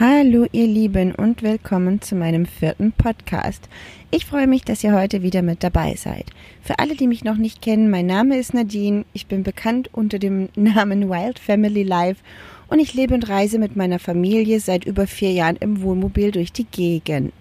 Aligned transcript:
Hallo 0.00 0.44
ihr 0.50 0.66
Lieben 0.66 1.14
und 1.14 1.44
willkommen 1.44 2.02
zu 2.02 2.16
meinem 2.16 2.46
vierten 2.46 2.90
Podcast. 2.90 3.68
Ich 4.10 4.26
freue 4.26 4.48
mich, 4.48 4.64
dass 4.64 4.82
ihr 4.82 4.92
heute 4.92 5.22
wieder 5.22 5.40
mit 5.40 5.62
dabei 5.62 5.94
seid. 5.94 6.26
Für 6.62 6.80
alle, 6.80 6.96
die 6.96 7.06
mich 7.06 7.22
noch 7.22 7.36
nicht 7.36 7.62
kennen, 7.62 7.90
mein 7.90 8.06
Name 8.06 8.36
ist 8.36 8.54
Nadine. 8.54 9.04
Ich 9.12 9.28
bin 9.28 9.44
bekannt 9.44 9.90
unter 9.92 10.18
dem 10.18 10.48
Namen 10.56 11.08
Wild 11.08 11.38
Family 11.38 11.84
Life 11.84 12.20
und 12.66 12.80
ich 12.80 12.92
lebe 12.94 13.14
und 13.14 13.28
reise 13.28 13.60
mit 13.60 13.76
meiner 13.76 14.00
Familie 14.00 14.58
seit 14.58 14.84
über 14.84 15.06
vier 15.06 15.30
Jahren 15.30 15.58
im 15.60 15.80
Wohnmobil 15.80 16.32
durch 16.32 16.50
die 16.50 16.66
Gegend. 16.66 17.32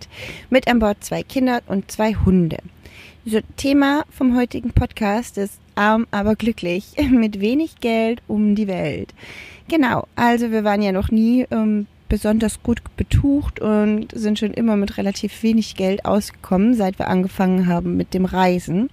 Mit 0.52 0.68
an 0.68 0.78
Bord 0.78 1.04
zwei 1.04 1.24
Kinder 1.24 1.64
und 1.66 1.90
zwei 1.90 2.14
Hunde. 2.14 2.58
So, 3.26 3.40
Thema 3.58 4.04
vom 4.12 4.38
heutigen 4.38 4.74
Podcast 4.74 5.40
ist 5.40 5.60
arm, 5.74 6.06
aber 6.12 6.36
glücklich, 6.36 6.86
mit 7.10 7.42
wenig 7.42 7.78
Geld 7.80 8.22
um 8.28 8.54
die 8.54 8.68
Welt. 8.68 9.12
Genau, 9.70 10.06
also 10.16 10.52
wir 10.52 10.64
waren 10.64 10.84
ja 10.84 10.92
noch 10.92 11.10
nie 11.10 11.48
ähm, 11.50 11.88
besonders 12.14 12.62
gut 12.62 12.80
betucht 12.96 13.60
und 13.60 14.10
sind 14.14 14.38
schon 14.38 14.54
immer 14.54 14.76
mit 14.76 15.00
relativ 15.00 15.42
wenig 15.42 15.74
Geld 15.74 16.06
ausgekommen, 16.06 16.76
seit 16.76 17.00
wir 17.00 17.08
angefangen 17.08 17.66
haben 17.66 17.98
mit 17.98 18.14
dem 18.14 18.26
Reisen. 18.26 18.92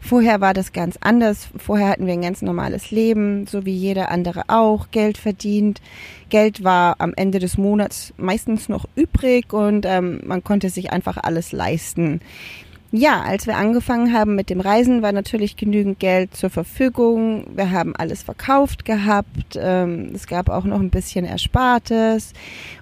Vorher 0.00 0.42
war 0.42 0.52
das 0.52 0.74
ganz 0.74 0.98
anders. 1.00 1.48
Vorher 1.56 1.88
hatten 1.88 2.04
wir 2.04 2.12
ein 2.12 2.20
ganz 2.20 2.42
normales 2.42 2.90
Leben, 2.90 3.46
so 3.46 3.64
wie 3.64 3.72
jeder 3.72 4.10
andere 4.10 4.42
auch, 4.48 4.90
Geld 4.90 5.16
verdient. 5.16 5.80
Geld 6.28 6.62
war 6.62 6.96
am 6.98 7.14
Ende 7.16 7.38
des 7.38 7.56
Monats 7.56 8.12
meistens 8.18 8.68
noch 8.68 8.84
übrig 8.96 9.54
und 9.54 9.86
ähm, 9.86 10.20
man 10.26 10.44
konnte 10.44 10.68
sich 10.68 10.92
einfach 10.92 11.16
alles 11.16 11.52
leisten. 11.52 12.20
Ja, 12.90 13.20
als 13.20 13.46
wir 13.46 13.56
angefangen 13.58 14.14
haben 14.14 14.34
mit 14.34 14.48
dem 14.48 14.62
Reisen, 14.62 15.02
war 15.02 15.12
natürlich 15.12 15.56
genügend 15.56 15.98
Geld 15.98 16.34
zur 16.34 16.48
Verfügung. 16.48 17.44
Wir 17.54 17.70
haben 17.70 17.94
alles 17.94 18.22
verkauft 18.22 18.86
gehabt. 18.86 19.58
Ähm, 19.60 20.12
es 20.14 20.26
gab 20.26 20.48
auch 20.48 20.64
noch 20.64 20.80
ein 20.80 20.88
bisschen 20.88 21.26
Erspartes. 21.26 22.32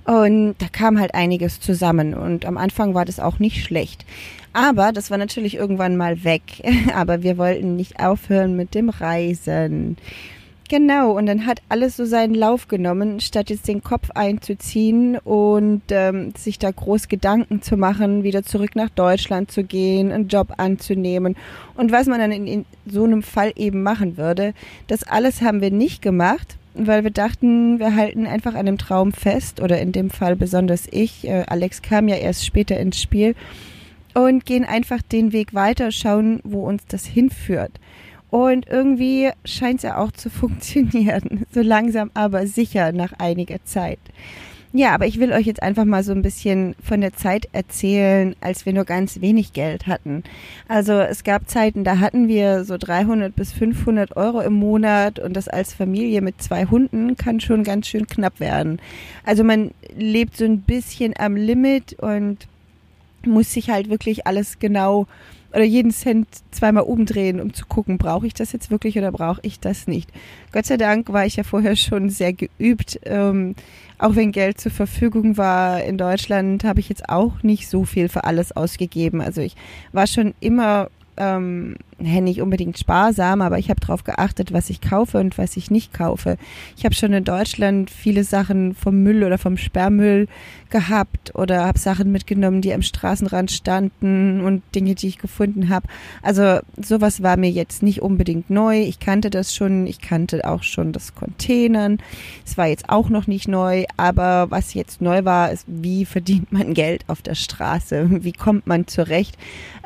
Und 0.04 0.54
da 0.58 0.66
kam 0.70 1.00
halt 1.00 1.14
einiges 1.14 1.58
zusammen. 1.58 2.14
Und 2.14 2.46
am 2.46 2.56
Anfang 2.56 2.94
war 2.94 3.04
das 3.04 3.18
auch 3.18 3.40
nicht 3.40 3.64
schlecht. 3.64 4.06
Aber 4.52 4.92
das 4.92 5.10
war 5.10 5.18
natürlich 5.18 5.56
irgendwann 5.56 5.96
mal 5.96 6.22
weg. 6.22 6.42
Aber 6.94 7.24
wir 7.24 7.36
wollten 7.36 7.74
nicht 7.74 7.98
aufhören 7.98 8.54
mit 8.54 8.76
dem 8.76 8.90
Reisen. 8.90 9.96
Genau, 10.68 11.12
und 11.16 11.26
dann 11.26 11.46
hat 11.46 11.62
alles 11.68 11.96
so 11.96 12.04
seinen 12.04 12.34
Lauf 12.34 12.66
genommen, 12.66 13.20
statt 13.20 13.50
jetzt 13.50 13.68
den 13.68 13.84
Kopf 13.84 14.10
einzuziehen 14.14 15.16
und 15.18 15.82
ähm, 15.90 16.32
sich 16.36 16.58
da 16.58 16.72
groß 16.72 17.06
Gedanken 17.06 17.62
zu 17.62 17.76
machen, 17.76 18.24
wieder 18.24 18.42
zurück 18.42 18.74
nach 18.74 18.90
Deutschland 18.90 19.50
zu 19.52 19.62
gehen, 19.62 20.10
einen 20.10 20.26
Job 20.26 20.54
anzunehmen 20.56 21.36
und 21.76 21.92
was 21.92 22.06
man 22.06 22.18
dann 22.18 22.32
in, 22.32 22.46
in 22.48 22.64
so 22.84 23.04
einem 23.04 23.22
Fall 23.22 23.52
eben 23.54 23.84
machen 23.84 24.16
würde. 24.16 24.54
Das 24.88 25.04
alles 25.04 25.40
haben 25.40 25.60
wir 25.60 25.70
nicht 25.70 26.02
gemacht, 26.02 26.56
weil 26.74 27.04
wir 27.04 27.12
dachten, 27.12 27.78
wir 27.78 27.94
halten 27.94 28.26
einfach 28.26 28.54
an 28.54 28.66
dem 28.66 28.78
Traum 28.78 29.12
fest 29.12 29.60
oder 29.60 29.80
in 29.80 29.92
dem 29.92 30.10
Fall 30.10 30.34
besonders 30.34 30.88
ich. 30.90 31.28
Äh, 31.28 31.44
Alex 31.46 31.80
kam 31.82 32.08
ja 32.08 32.16
erst 32.16 32.44
später 32.44 32.78
ins 32.80 33.00
Spiel 33.00 33.36
und 34.14 34.44
gehen 34.44 34.64
einfach 34.64 35.02
den 35.02 35.32
Weg 35.32 35.54
weiter, 35.54 35.92
schauen, 35.92 36.40
wo 36.42 36.66
uns 36.66 36.84
das 36.86 37.06
hinführt. 37.06 37.72
Und 38.30 38.66
irgendwie 38.68 39.30
scheint 39.44 39.78
es 39.78 39.82
ja 39.84 39.98
auch 39.98 40.12
zu 40.12 40.30
funktionieren. 40.30 41.46
So 41.52 41.62
langsam, 41.62 42.10
aber 42.14 42.46
sicher 42.46 42.92
nach 42.92 43.12
einiger 43.18 43.64
Zeit. 43.64 43.98
Ja, 44.72 44.92
aber 44.92 45.06
ich 45.06 45.18
will 45.18 45.32
euch 45.32 45.46
jetzt 45.46 45.62
einfach 45.62 45.86
mal 45.86 46.02
so 46.02 46.12
ein 46.12 46.20
bisschen 46.20 46.74
von 46.82 47.00
der 47.00 47.14
Zeit 47.14 47.48
erzählen, 47.52 48.36
als 48.42 48.66
wir 48.66 48.74
nur 48.74 48.84
ganz 48.84 49.22
wenig 49.22 49.54
Geld 49.54 49.86
hatten. 49.86 50.22
Also 50.68 50.92
es 50.92 51.24
gab 51.24 51.48
Zeiten, 51.48 51.82
da 51.82 51.98
hatten 51.98 52.28
wir 52.28 52.64
so 52.64 52.76
300 52.76 53.34
bis 53.34 53.52
500 53.52 54.18
Euro 54.18 54.42
im 54.42 54.52
Monat 54.52 55.18
und 55.18 55.34
das 55.34 55.48
als 55.48 55.72
Familie 55.72 56.20
mit 56.20 56.42
zwei 56.42 56.66
Hunden 56.66 57.16
kann 57.16 57.40
schon 57.40 57.64
ganz 57.64 57.86
schön 57.86 58.06
knapp 58.06 58.38
werden. 58.38 58.78
Also 59.24 59.44
man 59.44 59.70
lebt 59.96 60.36
so 60.36 60.44
ein 60.44 60.60
bisschen 60.60 61.14
am 61.18 61.36
Limit 61.36 61.94
und 62.00 62.46
muss 63.24 63.54
sich 63.54 63.70
halt 63.70 63.88
wirklich 63.88 64.26
alles 64.26 64.58
genau 64.58 65.06
oder 65.56 65.64
jeden 65.64 65.90
Cent 65.90 66.28
zweimal 66.50 66.82
umdrehen, 66.82 67.40
um 67.40 67.54
zu 67.54 67.64
gucken, 67.64 67.96
brauche 67.96 68.26
ich 68.26 68.34
das 68.34 68.52
jetzt 68.52 68.70
wirklich 68.70 68.98
oder 68.98 69.10
brauche 69.10 69.40
ich 69.42 69.58
das 69.58 69.86
nicht. 69.86 70.10
Gott 70.52 70.66
sei 70.66 70.76
Dank 70.76 71.10
war 71.10 71.24
ich 71.24 71.36
ja 71.36 71.44
vorher 71.44 71.76
schon 71.76 72.10
sehr 72.10 72.34
geübt. 72.34 73.00
Ähm, 73.04 73.54
auch 73.96 74.16
wenn 74.16 74.32
Geld 74.32 74.60
zur 74.60 74.70
Verfügung 74.70 75.38
war 75.38 75.82
in 75.82 75.96
Deutschland, 75.96 76.62
habe 76.64 76.80
ich 76.80 76.90
jetzt 76.90 77.08
auch 77.08 77.42
nicht 77.42 77.70
so 77.70 77.86
viel 77.86 78.10
für 78.10 78.24
alles 78.24 78.54
ausgegeben. 78.54 79.22
Also 79.22 79.40
ich 79.40 79.56
war 79.92 80.06
schon 80.06 80.34
immer 80.40 80.90
ähm, 81.16 81.76
nicht 81.98 82.42
unbedingt 82.42 82.78
sparsam, 82.78 83.40
aber 83.40 83.58
ich 83.58 83.70
habe 83.70 83.80
darauf 83.80 84.04
geachtet, 84.04 84.52
was 84.52 84.68
ich 84.68 84.80
kaufe 84.80 85.18
und 85.18 85.38
was 85.38 85.56
ich 85.56 85.70
nicht 85.70 85.94
kaufe. 85.94 86.36
Ich 86.76 86.84
habe 86.84 86.94
schon 86.94 87.12
in 87.12 87.24
Deutschland 87.24 87.90
viele 87.90 88.24
Sachen 88.24 88.74
vom 88.74 89.02
Müll 89.02 89.24
oder 89.24 89.38
vom 89.38 89.56
Sperrmüll 89.56 90.28
gehabt 90.68 91.34
oder 91.34 91.64
habe 91.64 91.78
Sachen 91.78 92.12
mitgenommen, 92.12 92.60
die 92.60 92.74
am 92.74 92.82
Straßenrand 92.82 93.50
standen 93.50 94.40
und 94.40 94.62
Dinge, 94.74 94.94
die 94.94 95.08
ich 95.08 95.18
gefunden 95.18 95.68
habe. 95.68 95.86
Also 96.22 96.58
sowas 96.76 97.22
war 97.22 97.36
mir 97.36 97.50
jetzt 97.50 97.82
nicht 97.82 98.02
unbedingt 98.02 98.50
neu. 98.50 98.82
Ich 98.82 98.98
kannte 98.98 99.30
das 99.30 99.54
schon. 99.54 99.86
Ich 99.86 100.00
kannte 100.00 100.46
auch 100.46 100.62
schon 100.62 100.92
das 100.92 101.14
Containern. 101.14 101.98
Es 102.44 102.58
war 102.58 102.66
jetzt 102.66 102.88
auch 102.88 103.08
noch 103.08 103.26
nicht 103.26 103.48
neu, 103.48 103.84
aber 103.96 104.50
was 104.50 104.74
jetzt 104.74 105.00
neu 105.00 105.24
war, 105.24 105.50
ist, 105.50 105.64
wie 105.66 106.04
verdient 106.04 106.52
man 106.52 106.74
Geld 106.74 107.04
auf 107.08 107.22
der 107.22 107.34
Straße? 107.34 108.08
Wie 108.22 108.32
kommt 108.32 108.66
man 108.66 108.86
zurecht, 108.86 109.38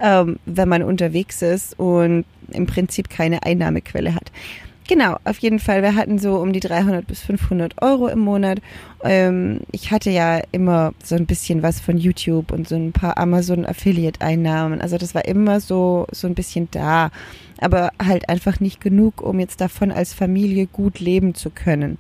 ähm, 0.02 0.38
wenn 0.46 0.68
man 0.68 0.82
unterwegs 0.82 1.42
ist 1.42 1.78
und 1.78 1.99
im 2.04 2.66
Prinzip 2.66 3.10
keine 3.10 3.42
Einnahmequelle 3.42 4.14
hat? 4.14 4.30
Genau, 4.90 5.18
auf 5.22 5.38
jeden 5.38 5.60
Fall. 5.60 5.82
Wir 5.82 5.94
hatten 5.94 6.18
so 6.18 6.38
um 6.38 6.52
die 6.52 6.58
300 6.58 7.06
bis 7.06 7.20
500 7.20 7.80
Euro 7.80 8.08
im 8.08 8.18
Monat. 8.18 8.60
Ähm, 9.04 9.60
ich 9.70 9.92
hatte 9.92 10.10
ja 10.10 10.42
immer 10.50 10.94
so 11.04 11.14
ein 11.14 11.26
bisschen 11.26 11.62
was 11.62 11.78
von 11.78 11.96
YouTube 11.96 12.50
und 12.50 12.66
so 12.66 12.74
ein 12.74 12.90
paar 12.90 13.16
Amazon 13.16 13.64
Affiliate 13.64 14.20
Einnahmen. 14.20 14.80
Also 14.80 14.98
das 14.98 15.14
war 15.14 15.26
immer 15.26 15.60
so, 15.60 16.08
so 16.10 16.26
ein 16.26 16.34
bisschen 16.34 16.66
da. 16.72 17.12
Aber 17.60 17.92
halt 18.04 18.28
einfach 18.28 18.58
nicht 18.58 18.80
genug, 18.80 19.22
um 19.22 19.38
jetzt 19.38 19.60
davon 19.60 19.92
als 19.92 20.12
Familie 20.12 20.66
gut 20.66 20.98
leben 20.98 21.36
zu 21.36 21.50
können. 21.50 21.96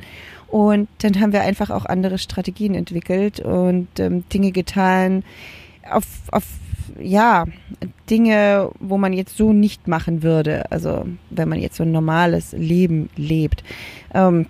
Und 0.48 0.88
dann 0.98 1.20
haben 1.20 1.32
wir 1.32 1.42
einfach 1.42 1.70
auch 1.70 1.86
andere 1.86 2.18
Strategien 2.18 2.74
entwickelt 2.74 3.38
und 3.38 3.86
ähm, 4.00 4.24
Dinge 4.30 4.50
getan 4.50 5.22
auf, 5.88 6.06
auf 6.32 6.42
ja, 6.98 7.44
Dinge, 8.08 8.70
wo 8.80 8.98
man 8.98 9.12
jetzt 9.12 9.36
so 9.36 9.52
nicht 9.52 9.88
machen 9.88 10.22
würde. 10.22 10.70
Also 10.70 11.06
wenn 11.30 11.48
man 11.48 11.60
jetzt 11.60 11.76
so 11.76 11.82
ein 11.82 11.92
normales 11.92 12.52
Leben 12.52 13.10
lebt. 13.16 13.62
Ähm, 14.14 14.46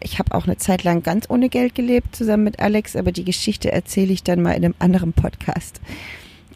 ich 0.00 0.18
habe 0.18 0.34
auch 0.34 0.46
eine 0.46 0.56
Zeit 0.56 0.84
lang 0.84 1.02
ganz 1.02 1.28
ohne 1.28 1.48
Geld 1.48 1.74
gelebt, 1.74 2.14
zusammen 2.14 2.44
mit 2.44 2.60
Alex, 2.60 2.96
aber 2.96 3.12
die 3.12 3.24
Geschichte 3.24 3.72
erzähle 3.72 4.12
ich 4.12 4.22
dann 4.22 4.42
mal 4.42 4.52
in 4.52 4.64
einem 4.64 4.74
anderen 4.78 5.12
Podcast. 5.12 5.80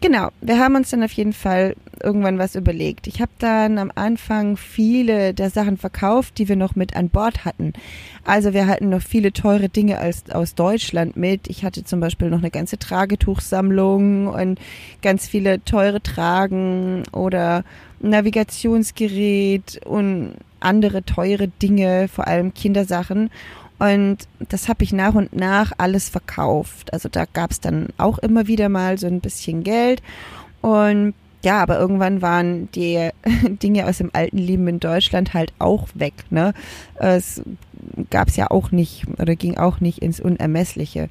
Genau, 0.02 0.30
wir 0.40 0.58
haben 0.58 0.76
uns 0.76 0.88
dann 0.88 1.02
auf 1.02 1.12
jeden 1.12 1.34
Fall 1.34 1.76
irgendwann 2.02 2.38
was 2.38 2.54
überlegt. 2.54 3.06
Ich 3.06 3.20
habe 3.20 3.32
dann 3.38 3.76
am 3.76 3.92
Anfang 3.94 4.56
viele 4.56 5.34
der 5.34 5.50
Sachen 5.50 5.76
verkauft, 5.76 6.38
die 6.38 6.48
wir 6.48 6.56
noch 6.56 6.74
mit 6.74 6.96
an 6.96 7.10
Bord 7.10 7.44
hatten. 7.44 7.74
Also 8.24 8.54
wir 8.54 8.66
hatten 8.66 8.88
noch 8.88 9.02
viele 9.02 9.34
teure 9.34 9.68
Dinge 9.68 9.98
als, 9.98 10.30
aus 10.30 10.54
Deutschland 10.54 11.18
mit. 11.18 11.48
Ich 11.48 11.64
hatte 11.64 11.84
zum 11.84 12.00
Beispiel 12.00 12.30
noch 12.30 12.38
eine 12.38 12.50
ganze 12.50 12.78
Tragetuchsammlung 12.78 14.28
und 14.28 14.58
ganz 15.02 15.28
viele 15.28 15.62
teure 15.64 16.02
Tragen 16.02 17.02
oder 17.12 17.62
Navigationsgerät 18.00 19.82
und 19.84 20.34
andere 20.60 21.02
teure 21.04 21.48
Dinge, 21.48 22.08
vor 22.08 22.26
allem 22.26 22.54
Kindersachen. 22.54 23.30
Und 23.80 24.18
das 24.50 24.68
habe 24.68 24.84
ich 24.84 24.92
nach 24.92 25.14
und 25.14 25.34
nach 25.34 25.72
alles 25.78 26.10
verkauft. 26.10 26.92
Also 26.92 27.08
da 27.08 27.24
gab 27.24 27.50
es 27.50 27.60
dann 27.60 27.88
auch 27.96 28.18
immer 28.18 28.46
wieder 28.46 28.68
mal 28.68 28.98
so 28.98 29.06
ein 29.06 29.20
bisschen 29.20 29.64
Geld. 29.64 30.02
Und 30.60 31.14
ja, 31.42 31.62
aber 31.62 31.78
irgendwann 31.78 32.20
waren 32.20 32.70
die 32.72 33.08
Dinge 33.48 33.86
aus 33.86 33.96
dem 33.98 34.10
alten 34.12 34.36
Leben 34.36 34.68
in 34.68 34.80
Deutschland 34.80 35.32
halt 35.32 35.54
auch 35.58 35.88
weg. 35.94 36.12
Ne? 36.28 36.52
Es 36.96 37.40
gab 38.10 38.28
es 38.28 38.36
ja 38.36 38.50
auch 38.50 38.70
nicht 38.70 39.06
oder 39.18 39.34
ging 39.34 39.56
auch 39.56 39.80
nicht 39.80 40.02
ins 40.02 40.20
Unermessliche. 40.20 41.08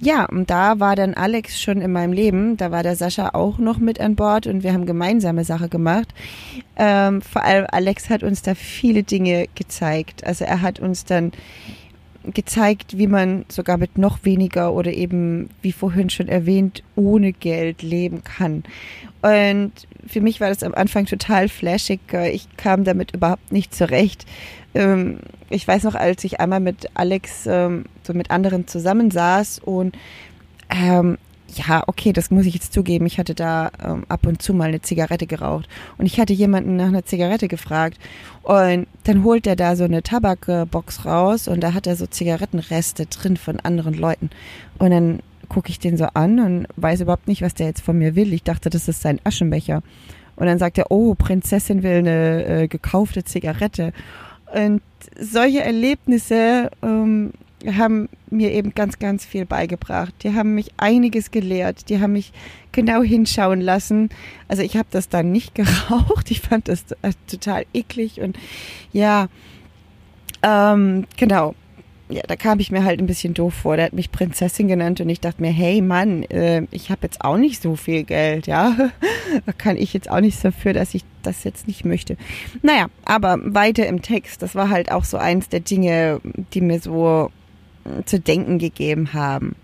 Ja, 0.00 0.24
und 0.24 0.50
da 0.50 0.80
war 0.80 0.96
dann 0.96 1.14
Alex 1.14 1.60
schon 1.60 1.80
in 1.80 1.92
meinem 1.92 2.12
Leben. 2.12 2.56
Da 2.56 2.72
war 2.72 2.82
der 2.82 2.96
Sascha 2.96 3.34
auch 3.34 3.58
noch 3.58 3.78
mit 3.78 4.00
an 4.00 4.16
Bord 4.16 4.48
und 4.48 4.64
wir 4.64 4.72
haben 4.72 4.86
gemeinsame 4.86 5.44
Sache 5.44 5.68
gemacht. 5.68 6.08
Ähm, 6.74 7.22
vor 7.22 7.44
allem 7.44 7.66
Alex 7.70 8.10
hat 8.10 8.24
uns 8.24 8.42
da 8.42 8.56
viele 8.56 9.04
Dinge 9.04 9.46
gezeigt. 9.54 10.24
Also 10.24 10.44
er 10.44 10.62
hat 10.62 10.80
uns 10.80 11.04
dann 11.04 11.32
gezeigt, 12.32 12.98
wie 12.98 13.06
man 13.06 13.44
sogar 13.48 13.76
mit 13.76 13.98
noch 13.98 14.24
weniger 14.24 14.72
oder 14.72 14.92
eben, 14.92 15.50
wie 15.62 15.72
vorhin 15.72 16.10
schon 16.10 16.28
erwähnt, 16.28 16.82
ohne 16.96 17.32
Geld 17.32 17.82
leben 17.82 18.22
kann. 18.24 18.64
Und 19.22 19.72
für 20.06 20.20
mich 20.20 20.40
war 20.40 20.48
das 20.48 20.62
am 20.62 20.74
Anfang 20.74 21.06
total 21.06 21.48
flashig. 21.48 22.00
Ich 22.32 22.48
kam 22.56 22.84
damit 22.84 23.12
überhaupt 23.12 23.52
nicht 23.52 23.74
zurecht. 23.74 24.24
Ähm, 24.74 25.18
ich 25.50 25.66
weiß 25.66 25.84
noch, 25.84 25.94
als 25.94 26.24
ich 26.24 26.40
einmal 26.40 26.60
mit 26.60 26.88
Alex, 26.94 27.46
ähm, 27.46 27.84
so 28.02 28.14
mit 28.14 28.30
anderen 28.30 28.66
zusammensaß 28.66 29.58
und 29.58 29.96
ähm, 30.70 31.18
ja, 31.54 31.82
okay, 31.86 32.12
das 32.12 32.30
muss 32.30 32.46
ich 32.46 32.54
jetzt 32.54 32.72
zugeben. 32.72 33.06
Ich 33.06 33.18
hatte 33.18 33.34
da 33.34 33.70
ähm, 33.84 34.04
ab 34.08 34.26
und 34.26 34.42
zu 34.42 34.54
mal 34.54 34.68
eine 34.68 34.82
Zigarette 34.82 35.26
geraucht. 35.26 35.68
Und 35.98 36.06
ich 36.06 36.20
hatte 36.20 36.32
jemanden 36.32 36.76
nach 36.76 36.88
einer 36.88 37.04
Zigarette 37.04 37.48
gefragt. 37.48 37.98
Und 38.42 38.86
dann 39.04 39.24
holt 39.24 39.46
er 39.46 39.56
da 39.56 39.76
so 39.76 39.84
eine 39.84 40.02
Tabakbox 40.02 41.04
raus 41.04 41.48
und 41.48 41.60
da 41.60 41.74
hat 41.74 41.86
er 41.86 41.96
so 41.96 42.06
Zigarettenreste 42.06 43.06
drin 43.06 43.36
von 43.36 43.60
anderen 43.60 43.94
Leuten. 43.94 44.30
Und 44.78 44.90
dann 44.90 45.20
gucke 45.48 45.70
ich 45.70 45.78
den 45.78 45.96
so 45.96 46.06
an 46.14 46.40
und 46.40 46.66
weiß 46.76 47.00
überhaupt 47.02 47.28
nicht, 47.28 47.42
was 47.42 47.54
der 47.54 47.66
jetzt 47.66 47.82
von 47.82 47.98
mir 47.98 48.14
will. 48.14 48.32
Ich 48.32 48.44
dachte, 48.44 48.70
das 48.70 48.88
ist 48.88 49.02
sein 49.02 49.20
Aschenbecher. 49.24 49.82
Und 50.36 50.46
dann 50.46 50.58
sagt 50.58 50.78
er, 50.78 50.90
oh, 50.90 51.14
Prinzessin 51.14 51.82
will 51.82 51.98
eine 51.98 52.44
äh, 52.44 52.68
gekaufte 52.68 53.24
Zigarette. 53.24 53.92
Und 54.54 54.80
solche 55.18 55.60
Erlebnisse 55.60 56.70
ähm, 56.82 57.32
haben 57.66 58.08
mir 58.30 58.52
eben 58.52 58.74
ganz, 58.74 58.98
ganz 58.98 59.24
viel 59.24 59.44
beigebracht. 59.44 60.14
Die 60.22 60.34
haben 60.34 60.54
mich 60.54 60.70
einiges 60.76 61.30
gelehrt. 61.30 61.88
Die 61.88 62.00
haben 62.00 62.12
mich 62.12 62.32
genau 62.72 63.02
hinschauen 63.02 63.60
lassen. 63.60 64.08
Also 64.48 64.62
ich 64.62 64.76
habe 64.76 64.88
das 64.90 65.08
dann 65.08 65.32
nicht 65.32 65.54
geraucht. 65.54 66.30
Ich 66.30 66.40
fand 66.40 66.68
das 66.68 66.84
äh, 67.02 67.12
total 67.26 67.64
eklig 67.72 68.20
und 68.20 68.38
ja, 68.92 69.28
ähm, 70.42 71.06
genau. 71.16 71.54
Ja, 72.08 72.22
da 72.26 72.34
kam 72.34 72.58
ich 72.58 72.72
mir 72.72 72.82
halt 72.82 72.98
ein 72.98 73.06
bisschen 73.06 73.34
doof 73.34 73.54
vor. 73.54 73.76
Der 73.76 73.84
hat 73.86 73.92
mich 73.92 74.10
Prinzessin 74.10 74.66
genannt 74.66 75.00
und 75.00 75.08
ich 75.08 75.20
dachte 75.20 75.40
mir, 75.40 75.52
hey 75.52 75.80
Mann, 75.80 76.24
äh, 76.24 76.66
ich 76.72 76.90
habe 76.90 77.02
jetzt 77.02 77.24
auch 77.24 77.36
nicht 77.36 77.62
so 77.62 77.76
viel 77.76 78.02
Geld, 78.02 78.48
ja. 78.48 78.74
da 79.46 79.52
kann 79.52 79.76
ich 79.76 79.92
jetzt 79.92 80.10
auch 80.10 80.20
nichts 80.20 80.40
dafür, 80.40 80.72
dass 80.72 80.92
ich 80.94 81.04
das 81.22 81.44
jetzt 81.44 81.68
nicht 81.68 81.84
möchte. 81.84 82.16
Naja, 82.62 82.86
aber 83.04 83.38
weiter 83.42 83.86
im 83.86 84.02
Text. 84.02 84.42
Das 84.42 84.56
war 84.56 84.70
halt 84.70 84.90
auch 84.90 85.04
so 85.04 85.18
eins 85.18 85.48
der 85.50 85.60
Dinge, 85.60 86.20
die 86.52 86.62
mir 86.62 86.80
so 86.80 87.30
zu 88.04 88.20
denken 88.20 88.58
gegeben 88.58 89.12
haben. 89.12 89.56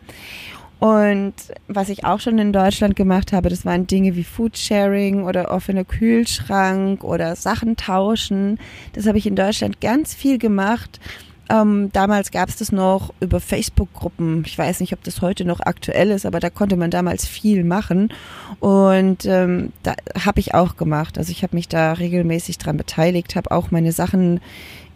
Und 0.79 1.35
was 1.69 1.89
ich 1.89 2.05
auch 2.05 2.21
schon 2.21 2.39
in 2.39 2.53
Deutschland 2.53 2.97
gemacht 2.97 3.33
habe, 3.33 3.49
das 3.49 3.65
waren 3.65 3.87
Dinge 3.87 4.15
wie 4.15 4.25
Foodsharing 4.25 5.23
oder 5.23 5.51
offener 5.51 5.85
Kühlschrank 5.85 7.03
oder 7.03 7.35
Sachen 7.35 7.77
tauschen. 7.77 8.59
Das 8.93 9.07
habe 9.07 9.17
ich 9.17 9.27
in 9.27 9.37
Deutschland 9.37 9.81
ganz 9.81 10.15
viel 10.15 10.39
gemacht. 10.39 11.01
Ähm, 11.49 11.91
damals 11.93 12.31
gab 12.31 12.49
es 12.49 12.57
das 12.57 12.73
noch 12.73 13.15
über 13.21 13.41
Facebook-Gruppen. 13.41 14.43
Ich 14.47 14.59
weiß 14.59 14.81
nicht, 14.81 14.93
ob 14.93 15.03
das 15.05 15.23
heute 15.23 15.45
noch 15.45 15.61
aktuell 15.61 16.11
ist, 16.11 16.27
aber 16.27 16.41
da 16.41 16.51
konnte 16.51 16.77
man 16.77 16.91
damals 16.91 17.27
viel 17.27 17.65
machen. 17.65 18.13
Und 18.61 19.25
ähm, 19.27 19.73
da 19.83 19.95
habe 20.25 20.41
ich 20.41 20.55
auch 20.55 20.77
gemacht. 20.77 21.19
Also 21.19 21.31
ich 21.31 21.43
habe 21.43 21.57
mich 21.57 21.69
da 21.69 21.93
regelmäßig 21.93 22.59
dran 22.59 22.77
beteiligt, 22.77 23.37
habe 23.37 23.51
auch 23.51 23.71
meine 23.71 23.93
Sachen 23.93 24.41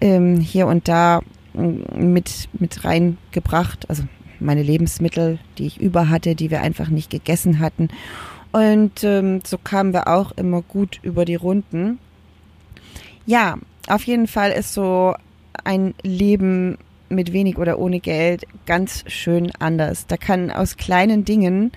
ähm, 0.01 0.41
hier 0.41 0.67
und 0.67 0.89
da 0.89 1.21
mit, 1.55 2.49
mit 2.58 2.85
reingebracht. 2.85 3.88
Also 3.88 4.05
meine 4.38 4.62
Lebensmittel, 4.62 5.38
die 5.58 5.67
ich 5.67 5.81
über 5.81 6.08
hatte, 6.08 6.35
die 6.35 6.50
wir 6.50 6.62
einfach 6.62 6.88
nicht 6.88 7.11
gegessen 7.11 7.58
hatten. 7.58 7.88
Und 8.52 9.05
ähm, 9.05 9.41
so 9.44 9.58
kamen 9.58 9.93
wir 9.93 10.08
auch 10.08 10.32
immer 10.32 10.62
gut 10.62 10.99
über 11.02 11.25
die 11.25 11.37
Runden. 11.37 11.99
Ja, 13.26 13.58
auf 13.88 14.05
jeden 14.05 14.26
Fall 14.26 14.50
ist 14.52 14.75
so 14.75 15.14
ein 15.64 15.94
Leben 16.02 16.79
mit 17.08 17.32
wenig 17.32 17.58
oder 17.58 17.79
ohne 17.79 18.00
Geld 18.00 18.44
ganz 18.67 19.05
schön 19.08 19.52
anders. 19.58 20.06
Da 20.06 20.17
kann 20.17 20.50
aus 20.50 20.76
kleinen 20.76 21.25
Dingen 21.25 21.73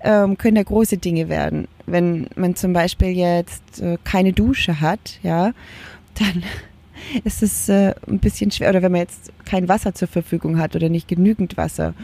ähm, 0.00 0.38
können 0.38 0.54
da 0.56 0.62
große 0.62 0.98
Dinge 0.98 1.28
werden. 1.28 1.68
Wenn 1.86 2.28
man 2.36 2.54
zum 2.54 2.72
Beispiel 2.72 3.08
jetzt 3.08 3.80
äh, 3.80 3.98
keine 4.04 4.32
Dusche 4.32 4.80
hat, 4.80 5.18
ja, 5.22 5.52
dann 6.18 6.44
ist 7.24 7.42
es 7.42 7.68
äh, 7.68 7.94
ein 8.08 8.18
bisschen 8.18 8.50
schwer. 8.50 8.70
Oder 8.70 8.82
wenn 8.82 8.92
man 8.92 9.02
jetzt 9.02 9.32
kein 9.44 9.68
Wasser 9.68 9.94
zur 9.94 10.08
Verfügung 10.08 10.58
hat 10.58 10.74
oder 10.76 10.88
nicht 10.88 11.08
genügend 11.08 11.56
Wasser, 11.56 11.94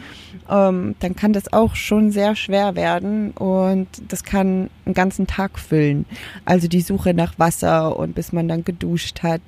ähm, 0.49 0.95
dann 0.99 1.15
kann 1.15 1.33
das 1.33 1.51
auch 1.51 1.75
schon 1.75 2.11
sehr 2.11 2.35
schwer 2.35 2.75
werden 2.75 3.31
und 3.31 3.87
das 4.07 4.23
kann 4.23 4.69
einen 4.85 4.93
ganzen 4.93 5.27
Tag 5.27 5.59
füllen. 5.59 6.05
Also 6.45 6.67
die 6.67 6.81
Suche 6.81 7.13
nach 7.13 7.37
Wasser 7.37 7.97
und 7.97 8.15
bis 8.15 8.33
man 8.33 8.47
dann 8.47 8.63
geduscht 8.63 9.23
hat, 9.23 9.41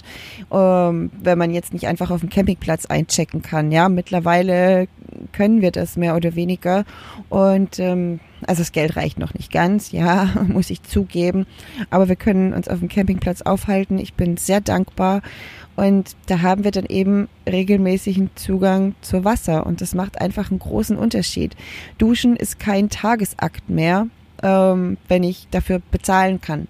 ähm, 0.51 1.11
wenn 1.21 1.37
man 1.37 1.53
jetzt 1.53 1.73
nicht 1.73 1.87
einfach 1.87 2.11
auf 2.11 2.21
dem 2.21 2.29
Campingplatz 2.29 2.85
einchecken 2.85 3.41
kann. 3.41 3.71
Ja, 3.71 3.89
mittlerweile 3.89 4.87
können 5.31 5.61
wir 5.61 5.71
das 5.71 5.95
mehr 5.95 6.15
oder 6.15 6.35
weniger 6.35 6.85
und 7.29 7.79
ähm, 7.79 8.19
also 8.47 8.61
das 8.61 8.71
Geld 8.71 8.95
reicht 8.95 9.19
noch 9.19 9.33
nicht 9.33 9.51
ganz, 9.51 9.91
ja, 9.91 10.29
muss 10.47 10.69
ich 10.69 10.83
zugeben. 10.83 11.45
Aber 11.89 12.07
wir 12.07 12.15
können 12.15 12.53
uns 12.53 12.67
auf 12.67 12.79
dem 12.79 12.89
Campingplatz 12.89 13.41
aufhalten. 13.41 13.97
Ich 13.99 14.13
bin 14.13 14.37
sehr 14.37 14.61
dankbar. 14.61 15.21
Und 15.75 16.15
da 16.27 16.41
haben 16.41 16.63
wir 16.63 16.71
dann 16.71 16.85
eben 16.85 17.27
regelmäßigen 17.45 18.29
Zugang 18.35 18.95
zu 19.01 19.25
Wasser. 19.25 19.65
Und 19.65 19.81
das 19.81 19.93
macht 19.93 20.21
einfach 20.21 20.49
einen 20.49 20.59
großen 20.59 20.97
Unterschied. 20.97 21.55
Duschen 21.97 22.37
ist 22.37 22.59
kein 22.59 22.89
Tagesakt 22.89 23.69
mehr, 23.69 24.07
ähm, 24.41 24.97
wenn 25.09 25.23
ich 25.23 25.47
dafür 25.51 25.81
bezahlen 25.91 26.39
kann. 26.39 26.67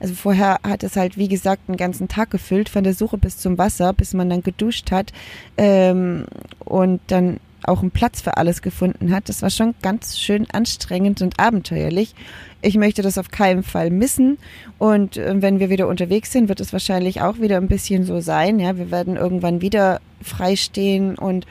Also 0.00 0.14
vorher 0.14 0.58
hat 0.66 0.82
es 0.82 0.96
halt, 0.96 1.16
wie 1.16 1.28
gesagt, 1.28 1.68
einen 1.68 1.76
ganzen 1.76 2.08
Tag 2.08 2.30
gefüllt, 2.30 2.68
von 2.68 2.82
der 2.82 2.94
Suche 2.94 3.18
bis 3.18 3.38
zum 3.38 3.58
Wasser, 3.58 3.92
bis 3.92 4.12
man 4.12 4.28
dann 4.28 4.42
geduscht 4.42 4.90
hat. 4.90 5.12
Ähm, 5.56 6.24
und 6.58 7.00
dann 7.06 7.38
auch 7.64 7.80
einen 7.80 7.90
Platz 7.90 8.20
für 8.20 8.36
alles 8.36 8.62
gefunden 8.62 9.14
hat. 9.14 9.28
Das 9.28 9.42
war 9.42 9.50
schon 9.50 9.74
ganz 9.82 10.18
schön 10.18 10.46
anstrengend 10.50 11.22
und 11.22 11.38
abenteuerlich. 11.40 12.14
Ich 12.60 12.76
möchte 12.76 13.02
das 13.02 13.18
auf 13.18 13.30
keinen 13.30 13.62
Fall 13.62 13.90
missen. 13.90 14.38
Und 14.78 15.16
äh, 15.16 15.40
wenn 15.42 15.60
wir 15.60 15.70
wieder 15.70 15.88
unterwegs 15.88 16.32
sind, 16.32 16.48
wird 16.48 16.60
es 16.60 16.72
wahrscheinlich 16.72 17.20
auch 17.20 17.38
wieder 17.40 17.56
ein 17.56 17.68
bisschen 17.68 18.04
so 18.04 18.20
sein. 18.20 18.58
Ja, 18.58 18.76
wir 18.76 18.90
werden 18.90 19.16
irgendwann 19.16 19.60
wieder 19.60 20.00
freistehen 20.22 21.16
und 21.16 21.46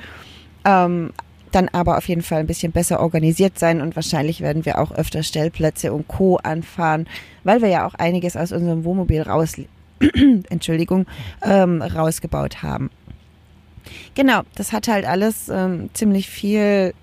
ähm, 0.65 1.11
dann 1.51 1.69
aber 1.69 1.97
auf 1.97 2.07
jeden 2.07 2.21
Fall 2.21 2.39
ein 2.39 2.47
bisschen 2.47 2.71
besser 2.71 2.99
organisiert 2.99 3.57
sein 3.57 3.81
und 3.81 3.95
wahrscheinlich 3.95 4.41
werden 4.41 4.65
wir 4.65 4.79
auch 4.79 4.91
öfter 4.91 5.23
Stellplätze 5.23 5.93
und 5.93 6.07
Co. 6.07 6.37
anfahren, 6.37 7.07
weil 7.43 7.61
wir 7.61 7.69
ja 7.69 7.87
auch 7.87 7.93
einiges 7.93 8.35
aus 8.35 8.51
unserem 8.51 8.83
Wohnmobil 8.83 9.21
raus, 9.21 9.53
Entschuldigung, 10.49 11.05
ähm, 11.41 11.81
rausgebaut 11.81 12.63
haben. 12.63 12.89
Genau, 14.15 14.41
das 14.55 14.71
hat 14.71 14.87
halt 14.87 15.05
alles 15.05 15.49
ähm, 15.49 15.89
ziemlich 15.93 16.29
viel 16.29 16.93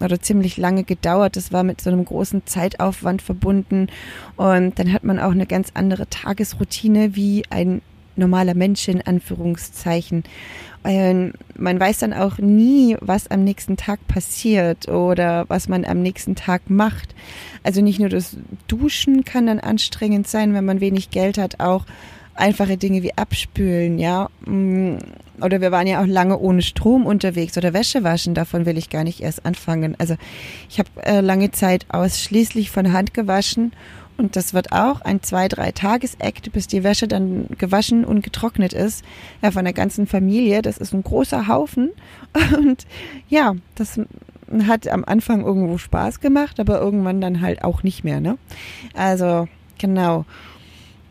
oder 0.00 0.20
ziemlich 0.20 0.56
lange 0.56 0.84
gedauert. 0.84 1.36
Das 1.36 1.52
war 1.52 1.62
mit 1.62 1.80
so 1.80 1.90
einem 1.90 2.04
großen 2.04 2.46
Zeitaufwand 2.46 3.22
verbunden. 3.22 3.88
Und 4.36 4.78
dann 4.78 4.92
hat 4.92 5.04
man 5.04 5.18
auch 5.18 5.30
eine 5.30 5.46
ganz 5.46 5.68
andere 5.74 6.08
Tagesroutine 6.08 7.14
wie 7.14 7.44
ein 7.50 7.82
normaler 8.16 8.54
Mensch 8.54 8.88
in 8.88 9.00
Anführungszeichen. 9.00 10.24
Und 10.82 11.34
man 11.56 11.78
weiß 11.78 11.98
dann 11.98 12.12
auch 12.12 12.38
nie, 12.38 12.96
was 13.00 13.30
am 13.30 13.44
nächsten 13.44 13.76
Tag 13.76 14.06
passiert 14.08 14.88
oder 14.88 15.44
was 15.48 15.68
man 15.68 15.84
am 15.84 16.02
nächsten 16.02 16.34
Tag 16.34 16.68
macht. 16.68 17.14
Also 17.62 17.80
nicht 17.80 18.00
nur 18.00 18.08
das 18.08 18.36
Duschen 18.66 19.24
kann 19.24 19.46
dann 19.46 19.60
anstrengend 19.60 20.26
sein, 20.26 20.54
wenn 20.54 20.64
man 20.64 20.80
wenig 20.80 21.10
Geld 21.10 21.38
hat, 21.38 21.60
auch 21.60 21.86
einfache 22.34 22.76
Dinge 22.76 23.02
wie 23.02 23.16
abspülen, 23.16 23.98
ja. 23.98 24.28
Mm, 24.44 24.96
oder 25.40 25.60
wir 25.60 25.72
waren 25.72 25.86
ja 25.86 26.00
auch 26.00 26.06
lange 26.06 26.38
ohne 26.38 26.62
Strom 26.62 27.06
unterwegs 27.06 27.56
oder 27.58 27.72
Wäsche 27.72 28.04
waschen, 28.04 28.34
davon 28.34 28.66
will 28.66 28.78
ich 28.78 28.90
gar 28.90 29.04
nicht 29.04 29.20
erst 29.20 29.44
anfangen. 29.44 29.96
Also 29.98 30.16
ich 30.68 30.78
habe 30.78 30.88
äh, 31.02 31.20
lange 31.20 31.50
Zeit 31.50 31.86
ausschließlich 31.88 32.70
von 32.70 32.92
Hand 32.92 33.12
gewaschen 33.14 33.72
und 34.16 34.36
das 34.36 34.54
wird 34.54 34.72
auch 34.72 35.00
ein 35.00 35.22
zwei, 35.22 35.48
drei 35.48 35.72
Tagesakt, 35.72 36.52
bis 36.52 36.66
die 36.66 36.84
Wäsche 36.84 37.08
dann 37.08 37.46
gewaschen 37.58 38.04
und 38.04 38.22
getrocknet 38.22 38.72
ist. 38.72 39.04
Ja, 39.42 39.50
von 39.50 39.64
der 39.64 39.72
ganzen 39.72 40.06
Familie. 40.06 40.62
Das 40.62 40.78
ist 40.78 40.92
ein 40.92 41.02
großer 41.02 41.48
Haufen. 41.48 41.90
Und 42.56 42.86
ja, 43.28 43.54
das 43.74 44.00
hat 44.66 44.86
am 44.86 45.04
Anfang 45.04 45.44
irgendwo 45.44 45.78
Spaß 45.78 46.20
gemacht, 46.20 46.60
aber 46.60 46.80
irgendwann 46.80 47.20
dann 47.20 47.40
halt 47.40 47.64
auch 47.64 47.82
nicht 47.82 48.04
mehr, 48.04 48.20
ne? 48.20 48.38
Also, 48.94 49.48
genau. 49.78 50.24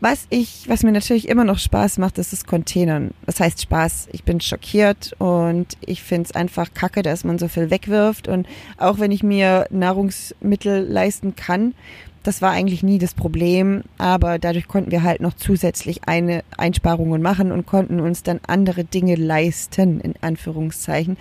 Was 0.02 0.26
ich, 0.32 0.68
was 0.68 0.82
mir 0.82 0.92
natürlich 0.92 1.30
immer 1.30 1.44
noch 1.44 1.60
Spaß 1.60 2.00
macht, 2.00 2.18
ist 2.18 2.34
das 2.34 2.46
Containern. 2.46 3.12
Das 3.28 3.40
heißt 3.40 3.62
Spaß. 3.62 4.10
Ich 4.12 4.24
bin 4.24 4.42
schockiert 4.42 5.14
und 5.20 5.78
ich 5.80 6.02
finde 6.02 6.28
es 6.28 6.36
einfach 6.36 6.74
kacke, 6.74 7.04
dass 7.04 7.24
man 7.24 7.38
so 7.38 7.48
viel 7.48 7.70
wegwirft. 7.70 8.28
Und 8.28 8.48
auch 8.78 8.98
wenn 8.98 9.12
ich 9.12 9.22
mir 9.22 9.68
Nahrungsmittel 9.70 10.88
leisten 10.90 11.36
kann, 11.36 11.76
das 12.24 12.42
war 12.42 12.52
eigentlich 12.52 12.84
nie 12.84 13.00
das 13.00 13.14
Problem, 13.14 13.84
aber 13.98 14.38
dadurch 14.38 14.68
konnten 14.68 14.92
wir 14.92 15.02
halt 15.04 15.22
noch 15.22 15.34
zusätzlich 15.34 16.08
eine 16.08 16.44
Einsparungen 16.56 17.22
machen 17.22 17.52
und 17.52 17.66
konnten 17.66 18.00
uns 18.00 18.22
dann 18.22 18.40
andere 18.46 18.84
Dinge 18.84 19.16
leisten, 19.16 20.00
in 20.00 20.14
Anführungszeichen. 20.22 21.18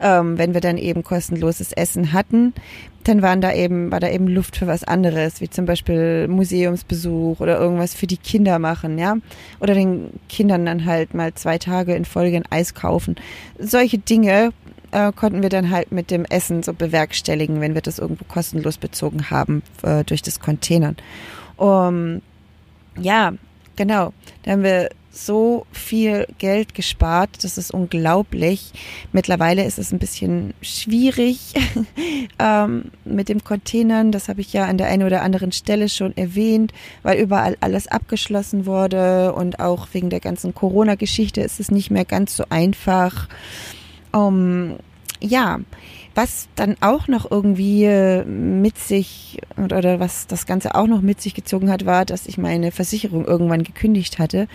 Ähm, 0.00 0.38
wenn 0.38 0.54
wir 0.54 0.60
dann 0.60 0.78
eben 0.78 1.02
kostenloses 1.02 1.72
Essen 1.72 2.12
hatten, 2.12 2.52
dann 3.04 3.22
waren 3.22 3.40
da 3.40 3.52
eben, 3.52 3.90
war 3.90 4.00
da 4.00 4.08
eben 4.08 4.26
Luft 4.26 4.56
für 4.56 4.66
was 4.66 4.84
anderes, 4.84 5.40
wie 5.40 5.48
zum 5.48 5.64
Beispiel 5.64 6.26
Museumsbesuch 6.28 7.40
oder 7.40 7.58
irgendwas 7.58 7.94
für 7.94 8.06
die 8.06 8.16
Kinder 8.16 8.58
machen, 8.58 8.98
ja. 8.98 9.16
Oder 9.60 9.74
den 9.74 10.10
Kindern 10.28 10.66
dann 10.66 10.84
halt 10.84 11.14
mal 11.14 11.34
zwei 11.34 11.58
Tage 11.58 11.94
in 11.94 12.04
Folge 12.04 12.36
ein 12.36 12.50
Eis 12.50 12.74
kaufen. 12.74 13.16
Solche 13.58 13.98
Dinge 13.98 14.52
äh, 14.90 15.12
konnten 15.12 15.42
wir 15.42 15.48
dann 15.48 15.70
halt 15.70 15.92
mit 15.92 16.10
dem 16.10 16.24
Essen 16.24 16.62
so 16.62 16.72
bewerkstelligen, 16.72 17.60
wenn 17.60 17.74
wir 17.74 17.82
das 17.82 17.98
irgendwo 17.98 18.24
kostenlos 18.24 18.78
bezogen 18.78 19.30
haben 19.30 19.62
äh, 19.82 20.04
durch 20.04 20.22
das 20.22 20.40
Containern. 20.40 20.96
Um, 21.56 22.22
ja, 22.98 23.32
genau. 23.76 24.12
Da 24.42 24.52
haben 24.52 24.62
wir 24.62 24.90
so 25.16 25.66
viel 25.72 26.26
Geld 26.38 26.74
gespart. 26.74 27.30
Das 27.42 27.58
ist 27.58 27.72
unglaublich. 27.72 28.72
Mittlerweile 29.12 29.64
ist 29.64 29.78
es 29.78 29.92
ein 29.92 29.98
bisschen 29.98 30.54
schwierig 30.60 31.54
ähm, 32.38 32.90
mit 33.04 33.28
dem 33.28 33.42
Containern. 33.42 34.12
Das 34.12 34.28
habe 34.28 34.40
ich 34.40 34.52
ja 34.52 34.66
an 34.66 34.78
der 34.78 34.88
einen 34.88 35.04
oder 35.04 35.22
anderen 35.22 35.52
Stelle 35.52 35.88
schon 35.88 36.16
erwähnt, 36.16 36.72
weil 37.02 37.18
überall 37.18 37.56
alles 37.60 37.88
abgeschlossen 37.88 38.66
wurde 38.66 39.32
und 39.32 39.58
auch 39.58 39.88
wegen 39.92 40.10
der 40.10 40.20
ganzen 40.20 40.54
Corona-Geschichte 40.54 41.40
ist 41.40 41.60
es 41.60 41.70
nicht 41.70 41.90
mehr 41.90 42.04
ganz 42.04 42.36
so 42.36 42.44
einfach. 42.50 43.28
Um, 44.16 44.78
ja, 45.20 45.58
was 46.14 46.48
dann 46.54 46.76
auch 46.80 47.08
noch 47.08 47.30
irgendwie 47.30 47.84
äh, 47.84 48.24
mit 48.24 48.78
sich 48.78 49.38
oder 49.58 50.00
was 50.00 50.26
das 50.26 50.46
Ganze 50.46 50.74
auch 50.74 50.86
noch 50.86 51.02
mit 51.02 51.20
sich 51.20 51.34
gezogen 51.34 51.70
hat, 51.70 51.84
war, 51.84 52.06
dass 52.06 52.26
ich 52.26 52.38
meine 52.38 52.72
Versicherung 52.72 53.26
irgendwann 53.26 53.64
gekündigt 53.64 54.18
hatte. 54.18 54.48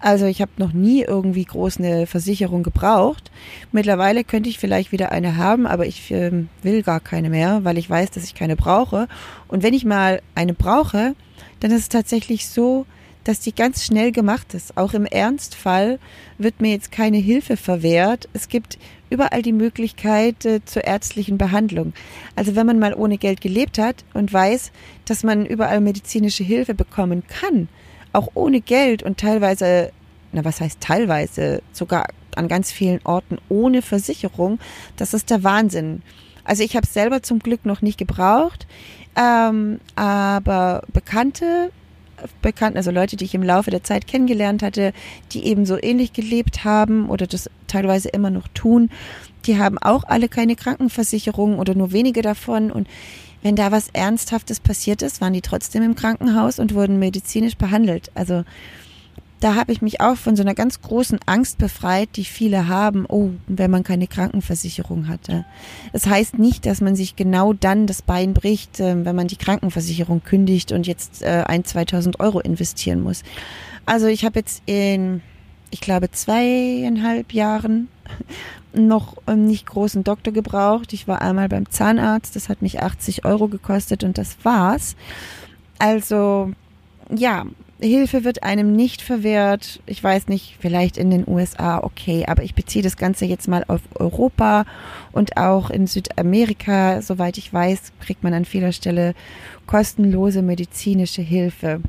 Also 0.00 0.26
ich 0.26 0.42
habe 0.42 0.50
noch 0.56 0.72
nie 0.72 1.02
irgendwie 1.02 1.44
groß 1.44 1.78
eine 1.78 2.08
Versicherung 2.08 2.64
gebraucht. 2.64 3.30
Mittlerweile 3.70 4.24
könnte 4.24 4.48
ich 4.48 4.58
vielleicht 4.58 4.90
wieder 4.90 5.12
eine 5.12 5.36
haben, 5.36 5.66
aber 5.68 5.86
ich 5.86 6.10
äh, 6.10 6.32
will 6.62 6.82
gar 6.82 6.98
keine 6.98 7.30
mehr, 7.30 7.62
weil 7.62 7.78
ich 7.78 7.88
weiß, 7.88 8.10
dass 8.10 8.24
ich 8.24 8.34
keine 8.34 8.56
brauche. 8.56 9.06
Und 9.46 9.62
wenn 9.62 9.74
ich 9.74 9.84
mal 9.84 10.20
eine 10.34 10.54
brauche, 10.54 11.14
dann 11.60 11.70
ist 11.70 11.82
es 11.82 11.88
tatsächlich 11.88 12.48
so, 12.48 12.86
dass 13.24 13.40
die 13.40 13.54
ganz 13.54 13.84
schnell 13.84 14.12
gemacht 14.12 14.54
ist. 14.54 14.76
Auch 14.76 14.94
im 14.94 15.06
Ernstfall 15.06 15.98
wird 16.38 16.60
mir 16.60 16.72
jetzt 16.72 16.92
keine 16.92 17.16
Hilfe 17.16 17.56
verwehrt. 17.56 18.28
Es 18.34 18.48
gibt 18.48 18.78
überall 19.14 19.42
die 19.42 19.52
Möglichkeit 19.52 20.44
äh, 20.44 20.64
zur 20.64 20.84
ärztlichen 20.84 21.38
Behandlung. 21.38 21.92
Also 22.34 22.56
wenn 22.56 22.66
man 22.66 22.78
mal 22.78 22.94
ohne 22.94 23.16
Geld 23.16 23.40
gelebt 23.40 23.78
hat 23.78 24.04
und 24.12 24.32
weiß, 24.32 24.72
dass 25.06 25.22
man 25.22 25.46
überall 25.46 25.80
medizinische 25.80 26.44
Hilfe 26.44 26.74
bekommen 26.74 27.22
kann, 27.28 27.68
auch 28.12 28.28
ohne 28.34 28.60
Geld 28.60 29.02
und 29.02 29.18
teilweise, 29.18 29.92
na 30.32 30.44
was 30.44 30.60
heißt 30.60 30.80
teilweise, 30.80 31.62
sogar 31.72 32.06
an 32.34 32.48
ganz 32.48 32.72
vielen 32.72 33.00
Orten 33.04 33.38
ohne 33.48 33.80
Versicherung, 33.82 34.58
das 34.96 35.14
ist 35.14 35.30
der 35.30 35.44
Wahnsinn. 35.44 36.02
Also 36.42 36.64
ich 36.64 36.76
habe 36.76 36.86
es 36.86 36.92
selber 36.92 37.22
zum 37.22 37.38
Glück 37.38 37.64
noch 37.64 37.80
nicht 37.80 37.96
gebraucht, 37.96 38.66
ähm, 39.16 39.78
aber 39.94 40.82
Bekannte 40.92 41.70
Bekannten, 42.42 42.76
also 42.76 42.90
Leute, 42.90 43.16
die 43.16 43.24
ich 43.24 43.34
im 43.34 43.42
Laufe 43.42 43.70
der 43.70 43.82
Zeit 43.82 44.06
kennengelernt 44.06 44.62
hatte, 44.62 44.92
die 45.32 45.46
eben 45.46 45.66
so 45.66 45.76
ähnlich 45.80 46.12
gelebt 46.12 46.64
haben 46.64 47.08
oder 47.08 47.26
das 47.26 47.50
teilweise 47.66 48.08
immer 48.08 48.30
noch 48.30 48.48
tun, 48.48 48.90
die 49.46 49.58
haben 49.58 49.78
auch 49.78 50.04
alle 50.04 50.28
keine 50.28 50.56
Krankenversicherung 50.56 51.58
oder 51.58 51.74
nur 51.74 51.92
wenige 51.92 52.22
davon. 52.22 52.70
Und 52.70 52.88
wenn 53.42 53.56
da 53.56 53.72
was 53.72 53.88
Ernsthaftes 53.92 54.60
passiert 54.60 55.02
ist, 55.02 55.20
waren 55.20 55.34
die 55.34 55.42
trotzdem 55.42 55.82
im 55.82 55.94
Krankenhaus 55.94 56.58
und 56.58 56.74
wurden 56.74 56.98
medizinisch 56.98 57.56
behandelt. 57.56 58.10
Also 58.14 58.44
da 59.44 59.56
habe 59.56 59.72
ich 59.72 59.82
mich 59.82 60.00
auch 60.00 60.16
von 60.16 60.36
so 60.36 60.42
einer 60.42 60.54
ganz 60.54 60.80
großen 60.80 61.20
Angst 61.26 61.58
befreit, 61.58 62.08
die 62.16 62.24
viele 62.24 62.66
haben, 62.66 63.04
oh, 63.06 63.28
wenn 63.46 63.70
man 63.70 63.82
keine 63.82 64.06
Krankenversicherung 64.06 65.06
hatte. 65.06 65.44
Das 65.92 66.06
heißt 66.06 66.38
nicht, 66.38 66.64
dass 66.64 66.80
man 66.80 66.96
sich 66.96 67.14
genau 67.14 67.52
dann 67.52 67.86
das 67.86 68.00
Bein 68.00 68.32
bricht, 68.32 68.80
ähm, 68.80 69.04
wenn 69.04 69.14
man 69.14 69.28
die 69.28 69.36
Krankenversicherung 69.36 70.24
kündigt 70.24 70.72
und 70.72 70.86
jetzt 70.86 71.20
äh, 71.20 71.44
ein, 71.46 71.62
2000 71.62 72.20
Euro 72.20 72.40
investieren 72.40 73.02
muss. 73.02 73.22
Also 73.84 74.06
ich 74.06 74.24
habe 74.24 74.38
jetzt 74.38 74.62
in, 74.64 75.20
ich 75.70 75.82
glaube, 75.82 76.10
zweieinhalb 76.10 77.34
Jahren 77.34 77.88
noch 78.72 79.18
einen 79.26 79.44
nicht 79.44 79.66
großen 79.66 80.04
Doktor 80.04 80.32
gebraucht. 80.32 80.94
Ich 80.94 81.06
war 81.06 81.20
einmal 81.20 81.50
beim 81.50 81.68
Zahnarzt, 81.68 82.34
das 82.34 82.48
hat 82.48 82.62
mich 82.62 82.82
80 82.82 83.26
Euro 83.26 83.48
gekostet 83.48 84.04
und 84.04 84.16
das 84.16 84.38
war's. 84.42 84.96
Also 85.78 86.50
ja, 87.14 87.44
Hilfe 87.80 88.24
wird 88.24 88.42
einem 88.42 88.74
nicht 88.74 89.02
verwehrt. 89.02 89.80
Ich 89.86 90.02
weiß 90.02 90.28
nicht, 90.28 90.56
vielleicht 90.60 90.96
in 90.96 91.10
den 91.10 91.24
USA, 91.26 91.82
okay, 91.82 92.24
aber 92.26 92.42
ich 92.42 92.54
beziehe 92.54 92.82
das 92.82 92.96
Ganze 92.96 93.24
jetzt 93.24 93.48
mal 93.48 93.64
auf 93.66 93.80
Europa 93.94 94.64
und 95.12 95.36
auch 95.36 95.70
in 95.70 95.86
Südamerika. 95.86 97.02
Soweit 97.02 97.36
ich 97.36 97.52
weiß, 97.52 97.92
kriegt 98.00 98.22
man 98.22 98.32
an 98.32 98.44
vieler 98.44 98.72
Stelle 98.72 99.14
kostenlose 99.66 100.42
medizinische 100.42 101.22
Hilfe. 101.22 101.80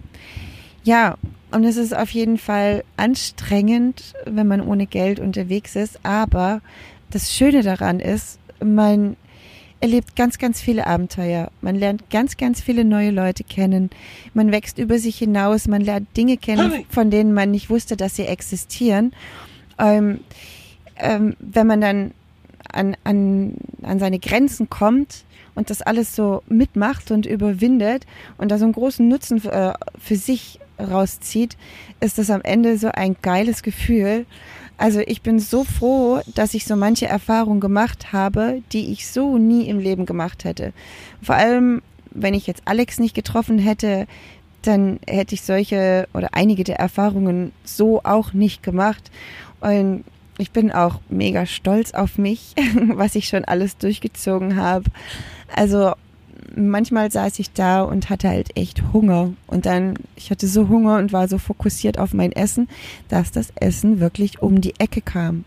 Ja, 0.84 1.18
und 1.52 1.64
es 1.64 1.78
ist 1.78 1.96
auf 1.96 2.10
jeden 2.10 2.38
Fall 2.38 2.84
anstrengend, 2.98 4.14
wenn 4.26 4.48
man 4.48 4.62
ohne 4.62 4.88
Geld 4.88 5.20
unterwegs 5.20 5.76
ist, 5.76 6.00
aber 6.04 6.62
das 7.12 7.34
Schöne 7.34 7.64
daran 7.64 8.00
ist, 8.00 8.40
man 8.64 9.16
erlebt 9.82 10.16
ganz, 10.16 10.38
ganz 10.38 10.62
viele 10.62 10.88
Abenteuer. 10.88 11.52
Man 11.62 11.76
lernt 11.76 12.10
ganz, 12.10 12.38
ganz 12.38 12.62
viele 12.62 12.86
neue 12.86 13.12
Leute 13.12 13.44
kennen. 13.44 13.90
Man 14.34 14.52
wächst 14.52 14.78
über 14.78 15.00
sich 15.00 15.18
hinaus. 15.18 15.68
Man 15.68 15.82
lernt 15.82 16.16
Dinge 16.18 16.38
kennen, 16.38 16.86
von 16.90 17.12
denen 17.12 17.34
man 17.34 17.52
nicht 17.52 17.70
wusste, 17.70 17.98
dass 17.98 18.16
sie 18.16 18.26
existieren. 18.26 19.14
Ähm, 19.78 20.22
ähm, 20.98 21.36
wenn 21.40 21.68
man 21.68 21.82
dann 21.82 22.12
an, 22.72 22.96
an, 23.04 23.56
an 23.84 24.00
seine 24.00 24.20
Grenzen 24.20 24.70
kommt 24.70 25.26
und 25.56 25.70
das 25.70 25.82
alles 25.82 26.16
so 26.16 26.44
mitmacht 26.48 27.12
und 27.12 27.26
überwindet 27.26 28.06
und 28.38 28.50
da 28.50 28.58
so 28.58 28.66
einen 28.66 28.74
großen 28.74 29.08
Nutzen 29.08 29.40
für, 29.40 29.52
äh, 29.52 29.74
für 30.00 30.16
sich 30.16 30.60
rauszieht, 30.80 31.58
ist 32.00 32.18
das 32.18 32.30
am 32.30 32.42
Ende 32.42 32.78
so 32.78 32.90
ein 32.90 33.16
geiles 33.22 33.64
Gefühl. 33.64 34.26
Also 34.78 35.00
ich 35.00 35.22
bin 35.22 35.40
so 35.40 35.64
froh, 35.64 36.22
dass 36.34 36.54
ich 36.54 36.66
so 36.66 36.76
manche 36.76 37.08
Erfahrungen 37.08 37.60
gemacht 37.60 38.12
habe, 38.12 38.62
die 38.72 38.92
ich 38.92 39.08
so 39.08 39.38
nie 39.38 39.68
im 39.70 39.80
Leben 39.80 40.06
gemacht 40.06 40.44
hätte. 40.44 40.74
Vor 41.22 41.36
allem, 41.36 41.82
wenn 42.12 42.34
ich 42.34 42.48
jetzt 42.48 42.64
Alex 42.66 43.00
nicht 43.00 43.16
getroffen 43.16 43.58
hätte, 43.58 44.08
dann 44.64 45.00
hätte 45.08 45.36
ich 45.36 45.44
solche 45.44 46.08
oder 46.14 46.30
einige 46.34 46.64
der 46.64 46.80
Erfahrungen 46.80 47.52
so 47.64 48.02
auch 48.04 48.34
nicht 48.34 48.64
gemacht. 48.64 49.12
Und 49.62 50.04
ich 50.38 50.52
bin 50.52 50.72
auch 50.72 51.00
mega 51.10 51.46
stolz 51.46 51.94
auf 51.94 52.18
mich, 52.18 52.54
was 52.88 53.16
ich 53.16 53.28
schon 53.28 53.46
alles 53.46 53.78
durchgezogen 53.78 54.58
habe. 54.58 54.86
Also 55.56 55.94
manchmal 56.56 57.12
saß 57.12 57.40
ich 57.40 57.52
da 57.52 57.82
und 57.82 58.10
hatte 58.10 58.30
halt 58.30 58.58
echt 58.58 58.94
Hunger. 58.94 59.34
Und 59.48 59.66
dann, 59.66 59.96
ich 60.16 60.32
hatte 60.32 60.48
so 60.48 60.70
Hunger 60.70 60.98
und 60.98 61.14
war 61.14 61.28
so 61.28 61.38
fokussiert 61.38 62.00
auf 62.00 62.14
mein 62.14 62.32
Essen, 62.32 62.68
dass 63.10 63.32
das 63.32 63.52
Essen 63.56 64.00
wirklich 64.00 64.42
um 64.42 64.62
die 64.62 64.74
Ecke 64.80 65.02
kam. 65.02 65.46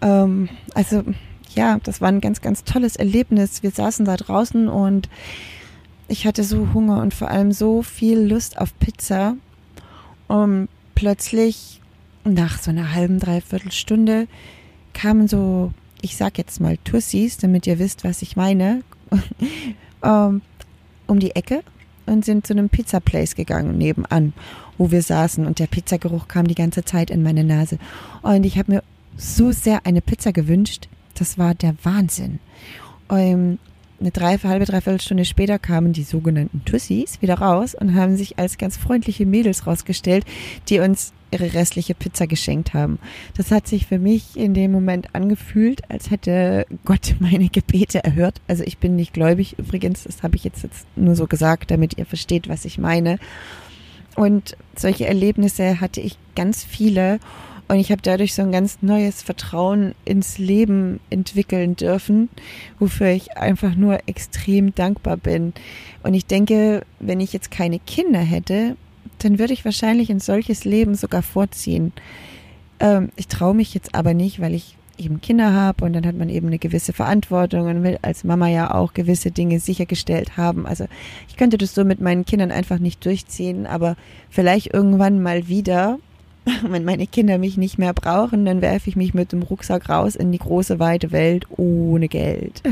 Ähm, 0.00 0.48
also, 0.74 1.04
ja, 1.54 1.78
das 1.82 2.00
war 2.00 2.08
ein 2.08 2.20
ganz, 2.20 2.40
ganz 2.40 2.64
tolles 2.64 2.96
Erlebnis. 2.96 3.62
Wir 3.62 3.70
saßen 3.70 4.04
da 4.04 4.16
draußen 4.16 4.68
und 4.68 5.08
ich 6.08 6.26
hatte 6.26 6.44
so 6.44 6.72
Hunger 6.74 7.00
und 7.00 7.14
vor 7.14 7.28
allem 7.28 7.52
so 7.52 7.82
viel 7.82 8.18
Lust 8.18 8.58
auf 8.58 8.78
Pizza. 8.78 9.36
Und 10.28 10.68
plötzlich, 10.94 11.80
nach 12.24 12.58
so 12.58 12.70
einer 12.70 12.94
halben, 12.94 13.18
dreiviertel 13.18 13.72
Stunde, 13.72 14.28
kamen 14.94 15.28
so, 15.28 15.72
ich 16.00 16.16
sag 16.16 16.38
jetzt 16.38 16.60
mal 16.60 16.78
Tussis, 16.84 17.38
damit 17.38 17.66
ihr 17.66 17.78
wisst, 17.78 18.04
was 18.04 18.22
ich 18.22 18.36
meine, 18.36 18.82
ähm, 20.02 20.42
um 21.06 21.18
die 21.18 21.34
Ecke 21.36 21.62
und 22.06 22.24
sind 22.24 22.46
zu 22.46 22.52
einem 22.52 22.68
Pizza 22.68 23.00
Place 23.00 23.34
gegangen 23.34 23.78
nebenan, 23.78 24.32
wo 24.78 24.90
wir 24.90 25.02
saßen 25.02 25.46
und 25.46 25.58
der 25.58 25.66
Pizzageruch 25.66 26.28
kam 26.28 26.46
die 26.46 26.54
ganze 26.54 26.84
Zeit 26.84 27.10
in 27.10 27.22
meine 27.22 27.44
Nase. 27.44 27.78
Und 28.22 28.44
ich 28.44 28.58
habe 28.58 28.72
mir 28.72 28.82
so 29.16 29.52
sehr 29.52 29.86
eine 29.86 30.00
Pizza 30.00 30.32
gewünscht, 30.32 30.88
das 31.14 31.38
war 31.38 31.54
der 31.54 31.74
Wahnsinn. 31.82 32.38
Ähm, 33.10 33.58
eine 34.02 34.10
drei, 34.10 34.36
halbe, 34.36 34.64
dreiviertel 34.64 35.00
Stunde 35.00 35.24
später 35.24 35.58
kamen 35.58 35.92
die 35.92 36.02
sogenannten 36.02 36.64
Tussis 36.64 37.22
wieder 37.22 37.34
raus 37.34 37.74
und 37.74 37.94
haben 37.94 38.16
sich 38.16 38.38
als 38.38 38.58
ganz 38.58 38.76
freundliche 38.76 39.26
Mädels 39.26 39.66
rausgestellt, 39.66 40.24
die 40.68 40.80
uns 40.80 41.12
ihre 41.30 41.54
restliche 41.54 41.94
Pizza 41.94 42.26
geschenkt 42.26 42.74
haben. 42.74 42.98
Das 43.36 43.50
hat 43.50 43.66
sich 43.66 43.86
für 43.86 43.98
mich 43.98 44.36
in 44.36 44.54
dem 44.54 44.72
Moment 44.72 45.14
angefühlt, 45.14 45.88
als 45.90 46.10
hätte 46.10 46.66
Gott 46.84 47.14
meine 47.20 47.48
Gebete 47.48 48.04
erhört. 48.04 48.40
Also 48.48 48.64
ich 48.64 48.78
bin 48.78 48.96
nicht 48.96 49.14
gläubig 49.14 49.58
übrigens, 49.58 50.04
das 50.04 50.22
habe 50.22 50.36
ich 50.36 50.44
jetzt, 50.44 50.62
jetzt 50.64 50.86
nur 50.96 51.14
so 51.14 51.26
gesagt, 51.26 51.70
damit 51.70 51.96
ihr 51.96 52.04
versteht, 52.04 52.48
was 52.48 52.64
ich 52.64 52.78
meine. 52.78 53.18
Und 54.16 54.56
solche 54.76 55.06
Erlebnisse 55.06 55.80
hatte 55.80 56.00
ich 56.00 56.18
ganz 56.34 56.64
viele 56.64 57.18
und 57.72 57.78
ich 57.78 57.90
habe 57.90 58.02
dadurch 58.02 58.34
so 58.34 58.42
ein 58.42 58.52
ganz 58.52 58.82
neues 58.82 59.22
Vertrauen 59.22 59.94
ins 60.04 60.36
Leben 60.36 61.00
entwickeln 61.08 61.74
dürfen, 61.74 62.28
wofür 62.78 63.06
ich 63.06 63.38
einfach 63.38 63.74
nur 63.74 63.98
extrem 64.04 64.74
dankbar 64.74 65.16
bin. 65.16 65.54
Und 66.02 66.12
ich 66.12 66.26
denke, 66.26 66.84
wenn 67.00 67.18
ich 67.18 67.32
jetzt 67.32 67.50
keine 67.50 67.78
Kinder 67.78 68.18
hätte, 68.18 68.76
dann 69.20 69.38
würde 69.38 69.54
ich 69.54 69.64
wahrscheinlich 69.64 70.10
ein 70.10 70.20
solches 70.20 70.66
Leben 70.66 70.94
sogar 70.96 71.22
vorziehen. 71.22 71.94
Ähm, 72.78 73.08
ich 73.16 73.26
traue 73.28 73.54
mich 73.54 73.72
jetzt 73.72 73.94
aber 73.94 74.12
nicht, 74.12 74.38
weil 74.38 74.52
ich 74.52 74.76
eben 74.98 75.22
Kinder 75.22 75.54
habe 75.54 75.86
und 75.86 75.94
dann 75.94 76.04
hat 76.04 76.14
man 76.14 76.28
eben 76.28 76.48
eine 76.48 76.58
gewisse 76.58 76.92
Verantwortung 76.92 77.68
und 77.68 77.82
will 77.82 77.98
als 78.02 78.22
Mama 78.22 78.48
ja 78.48 78.74
auch 78.74 78.92
gewisse 78.92 79.30
Dinge 79.30 79.60
sichergestellt 79.60 80.36
haben. 80.36 80.66
Also 80.66 80.88
ich 81.26 81.38
könnte 81.38 81.56
das 81.56 81.74
so 81.74 81.86
mit 81.86 82.02
meinen 82.02 82.26
Kindern 82.26 82.50
einfach 82.50 82.80
nicht 82.80 83.02
durchziehen, 83.06 83.66
aber 83.66 83.96
vielleicht 84.28 84.74
irgendwann 84.74 85.22
mal 85.22 85.48
wieder, 85.48 85.98
wenn 86.62 86.84
meine 86.84 87.06
Kinder 87.06 87.38
mich 87.38 87.56
nicht 87.56 87.78
mehr 87.78 87.92
brauchen, 87.92 88.44
dann 88.44 88.62
werfe 88.62 88.88
ich 88.88 88.96
mich 88.96 89.14
mit 89.14 89.32
dem 89.32 89.42
Rucksack 89.42 89.88
raus 89.88 90.16
in 90.16 90.32
die 90.32 90.38
große 90.38 90.78
weite 90.78 91.12
Welt 91.12 91.46
ohne 91.50 92.08
Geld. 92.08 92.62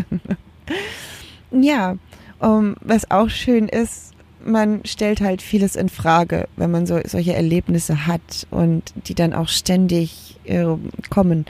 ja, 1.50 1.96
um, 2.38 2.76
was 2.80 3.10
auch 3.10 3.28
schön 3.28 3.68
ist, 3.68 4.14
man 4.44 4.80
stellt 4.84 5.20
halt 5.20 5.42
vieles 5.42 5.76
in 5.76 5.88
Frage, 5.88 6.48
wenn 6.56 6.70
man 6.70 6.86
so 6.86 6.98
solche 7.04 7.34
Erlebnisse 7.34 8.06
hat 8.06 8.46
und 8.50 8.94
die 9.06 9.14
dann 9.14 9.34
auch 9.34 9.48
ständig 9.48 10.38
äh, 10.44 10.64
kommen. 11.10 11.44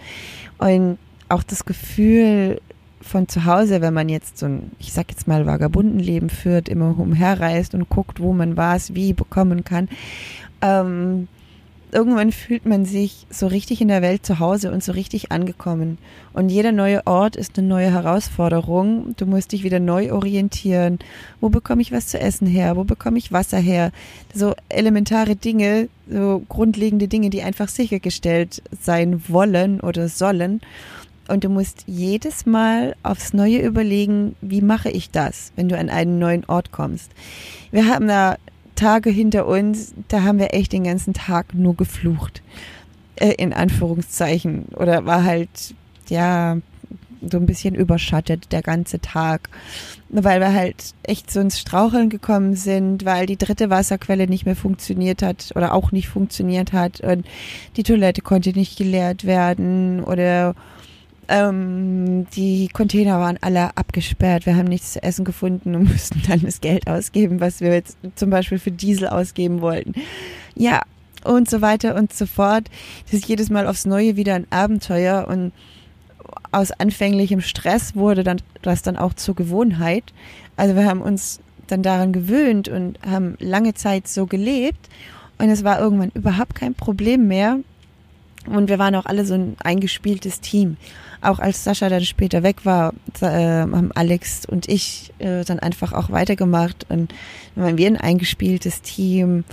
Und 0.59 0.99
auch 1.29 1.45
das 1.45 1.65
Gefühl 1.65 2.61
von 3.01 3.29
zu 3.29 3.45
Hause, 3.45 3.81
wenn 3.81 3.95
man 3.95 4.09
jetzt 4.09 4.39
so 4.39 4.47
ein, 4.47 4.73
ich 4.79 4.93
sag 4.93 5.11
jetzt 5.11 5.27
mal, 5.27 5.47
Vagabundenleben 5.47 6.29
führt, 6.29 6.69
immer 6.69 6.99
umherreist 6.99 7.75
und 7.75 7.89
guckt, 7.89 8.21
wo 8.21 8.33
man 8.33 8.57
was, 8.57 8.95
wie 8.95 9.13
bekommen 9.13 9.65
kann, 9.65 9.89
ähm, 10.61 11.29
irgendwann 11.93 12.33
fühlt 12.33 12.67
man 12.67 12.85
sich 12.85 13.27
so 13.31 13.47
richtig 13.47 13.81
in 13.81 13.89
der 13.89 14.03
Welt 14.03 14.25
zu 14.25 14.39
Hause 14.39 14.73
und 14.73 14.83
so 14.83 14.93
richtig 14.93 15.33
angekommen. 15.33 15.99
Und 16.33 16.49
jeder 16.49 16.73
neue 16.73 17.07
Ort 17.07 17.37
ist 17.37 17.59
eine 17.59 17.67
neue 17.67 17.91
Herausforderung. 17.91 19.15
Du 19.17 19.27
musst 19.27 19.53
dich 19.53 19.63
wieder 19.63 19.81
neu 19.81 20.13
orientieren. 20.13 20.99
Wo 21.41 21.49
bekomme 21.49 21.83
ich 21.83 21.93
was 21.93 22.09
zu 22.09 22.21
essen 22.21 22.47
her? 22.47 22.77
Wo 22.77 22.85
bekomme 22.85 23.19
ich 23.19 23.33
Wasser 23.33 23.59
her? 23.59 23.93
So 24.35 24.55
elementare 24.69 25.37
Dinge, 25.37 25.89
so 26.09 26.43
grundlegende 26.49 27.09
Dinge, 27.09 27.31
die 27.31 27.43
einfach 27.43 27.69
sichergestellt 27.69 28.63
sein 28.81 29.23
wollen 29.29 29.81
oder 29.81 30.09
sollen. 30.09 30.61
Und 31.29 31.45
du 31.45 31.49
musst 31.49 31.85
jedes 31.87 32.45
Mal 32.45 32.97
aufs 33.05 33.33
Neue 33.33 33.59
überlegen, 33.59 34.35
wie 34.41 34.63
mache 34.63 34.91
ich 34.91 35.11
das, 35.11 35.53
wenn 35.55 35.69
du 35.69 35.79
an 35.79 35.89
einen 35.89 36.19
neuen 36.19 36.45
Ort 36.47 36.73
kommst. 36.73 37.13
Wir 37.71 37.87
haben 37.87 38.09
da 38.09 38.37
Tage 38.81 39.11
hinter 39.11 39.47
uns, 39.47 39.95
da 40.09 40.23
haben 40.23 40.39
wir 40.39 40.55
echt 40.55 40.73
den 40.73 40.85
ganzen 40.85 41.13
Tag 41.13 41.55
nur 41.55 41.77
geflucht. 41.77 42.43
Äh, 43.21 43.35
in 43.35 43.53
Anführungszeichen. 43.53 44.65
Oder 44.77 45.05
war 45.05 45.25
halt, 45.25 45.75
ja, 46.09 46.57
so 47.31 47.37
ein 47.37 47.45
bisschen 47.45 47.75
überschattet 47.75 48.51
der 48.51 48.63
ganze 48.63 48.99
Tag. 49.01 49.51
Weil 50.09 50.41
wir 50.41 50.55
halt 50.55 50.95
echt 51.03 51.31
so 51.31 51.39
ins 51.41 51.59
Straucheln 51.59 52.09
gekommen 52.09 52.57
sind, 52.57 53.05
weil 53.05 53.27
die 53.27 53.37
dritte 53.37 53.69
Wasserquelle 53.69 54.27
nicht 54.27 54.47
mehr 54.47 54.57
funktioniert 54.57 55.23
hat 55.23 55.53
oder 55.55 55.75
auch 55.75 55.93
nicht 55.93 56.09
funktioniert 56.09 56.73
hat 56.73 57.01
und 57.01 57.27
die 57.77 57.83
Toilette 57.83 58.23
konnte 58.23 58.51
nicht 58.51 58.79
geleert 58.79 59.25
werden 59.27 60.03
oder 60.03 60.55
ähm, 61.31 62.27
die 62.35 62.69
Container 62.69 63.21
waren 63.21 63.39
alle 63.41 63.77
abgesperrt. 63.77 64.47
Wir 64.47 64.57
haben 64.57 64.67
nichts 64.67 64.95
zu 64.95 65.03
essen 65.03 65.25
gefunden 65.25 65.75
und 65.75 65.85
mussten 65.93 66.21
dann 66.29 66.41
das 66.41 66.61
Geld 66.61 66.89
ausgeben, 66.89 67.41
was 67.41 67.61
wir 67.61 67.73
jetzt 67.73 67.97
zum 68.17 68.31
Beispiel 68.31 68.59
für 68.59 68.73
Diesel 68.73 69.09
ausgeben 69.09 69.61
wollten. 69.61 69.95
Ja, 70.55 70.83
und 71.25 71.49
so 71.49 71.61
weiter 71.61 71.95
und 71.95 72.13
so 72.13 72.27
fort. 72.27 72.69
Das 73.05 73.15
ist 73.15 73.27
jedes 73.27 73.49
Mal 73.49 73.67
aufs 73.67 73.87
Neue 73.87 74.17
wieder 74.17 74.35
ein 74.35 74.47
Abenteuer 74.51 75.29
und 75.29 75.53
aus 76.53 76.73
anfänglichem 76.73 77.41
Stress 77.41 77.95
wurde 77.95 78.25
dann 78.25 78.41
das 78.63 78.83
dann 78.83 78.97
auch 78.97 79.15
zur 79.15 79.37
Gewohnheit. 79.37 80.05
Also 80.57 80.75
wir 80.75 80.85
haben 80.85 81.01
uns 81.01 81.41
dann 81.69 81.83
daran 81.83 82.13
gewöhnt 82.13 82.69
und 82.69 82.99
haben 83.07 83.37
lange 83.39 83.75
Zeit 83.75 84.09
so 84.09 84.27
gelebt 84.27 84.89
und 85.39 85.49
es 85.49 85.63
war 85.63 85.79
irgendwann 85.79 86.11
überhaupt 86.15 86.57
kein 86.57 86.75
Problem 86.75 87.29
mehr. 87.29 87.61
Und 88.47 88.69
wir 88.69 88.79
waren 88.79 88.95
auch 88.95 89.07
alle 89.07 89.25
so 89.25 89.35
ein 89.35 89.57
eingespieltes 89.63 90.41
Team 90.41 90.77
auch 91.23 91.39
als 91.39 91.65
Sascha 91.65 91.89
dann 91.89 92.05
später 92.05 92.43
weg 92.43 92.65
war, 92.65 92.95
äh, 93.21 93.27
haben 93.27 93.93
Alex 93.93 94.47
und 94.47 94.69
ich 94.69 95.13
äh, 95.19 95.45
dann 95.45 95.59
einfach 95.59 95.93
auch 95.93 96.11
weitergemacht 96.11 96.87
und 96.89 97.13
dann 97.55 97.65
waren 97.65 97.79
wir 97.79 97.87
ein 97.87 97.97
eingespieltes 97.97 98.83
Team. 98.83 99.45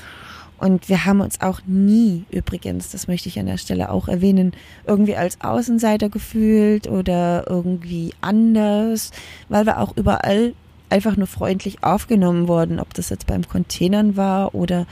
Und 0.59 0.89
wir 0.89 1.05
haben 1.05 1.21
uns 1.21 1.39
auch 1.41 1.61
nie, 1.67 2.25
übrigens, 2.31 2.89
das 2.89 3.07
möchte 3.07 3.29
ich 3.29 3.37
an 3.37 3.45
der 3.45 3.57
Stelle 3.57 3.91
auch 3.91 4.07
erwähnen, 4.07 4.53
irgendwie 4.87 5.15
als 5.15 5.39
Außenseiter 5.41 6.09
gefühlt 6.09 6.87
oder 6.87 7.45
irgendwie 7.47 8.13
anders, 8.21 9.11
weil 9.49 9.67
wir 9.67 9.79
auch 9.79 9.95
überall 9.95 10.53
einfach 10.89 11.17
nur 11.17 11.27
freundlich 11.27 11.83
aufgenommen 11.83 12.47
wurden, 12.47 12.79
ob 12.79 12.93
das 12.93 13.09
jetzt 13.09 13.27
beim 13.27 13.47
Containern 13.47 14.15
war 14.15 14.55
oder 14.55 14.85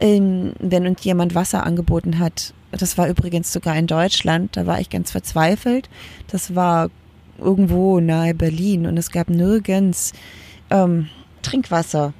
ähm, 0.00 0.52
wenn 0.58 0.86
uns 0.86 1.04
jemand 1.04 1.34
Wasser 1.34 1.64
angeboten 1.64 2.18
hat 2.18 2.54
das 2.70 2.98
war 2.98 3.08
übrigens 3.08 3.52
sogar 3.52 3.76
in 3.76 3.86
Deutschland. 3.86 4.56
Da 4.56 4.66
war 4.66 4.80
ich 4.80 4.90
ganz 4.90 5.10
verzweifelt. 5.10 5.88
Das 6.28 6.54
war 6.54 6.90
irgendwo 7.38 8.00
nahe 8.00 8.34
Berlin 8.34 8.86
und 8.86 8.96
es 8.96 9.10
gab 9.10 9.28
nirgends 9.28 10.12
ähm, 10.70 11.08
Trinkwasser 11.42 12.12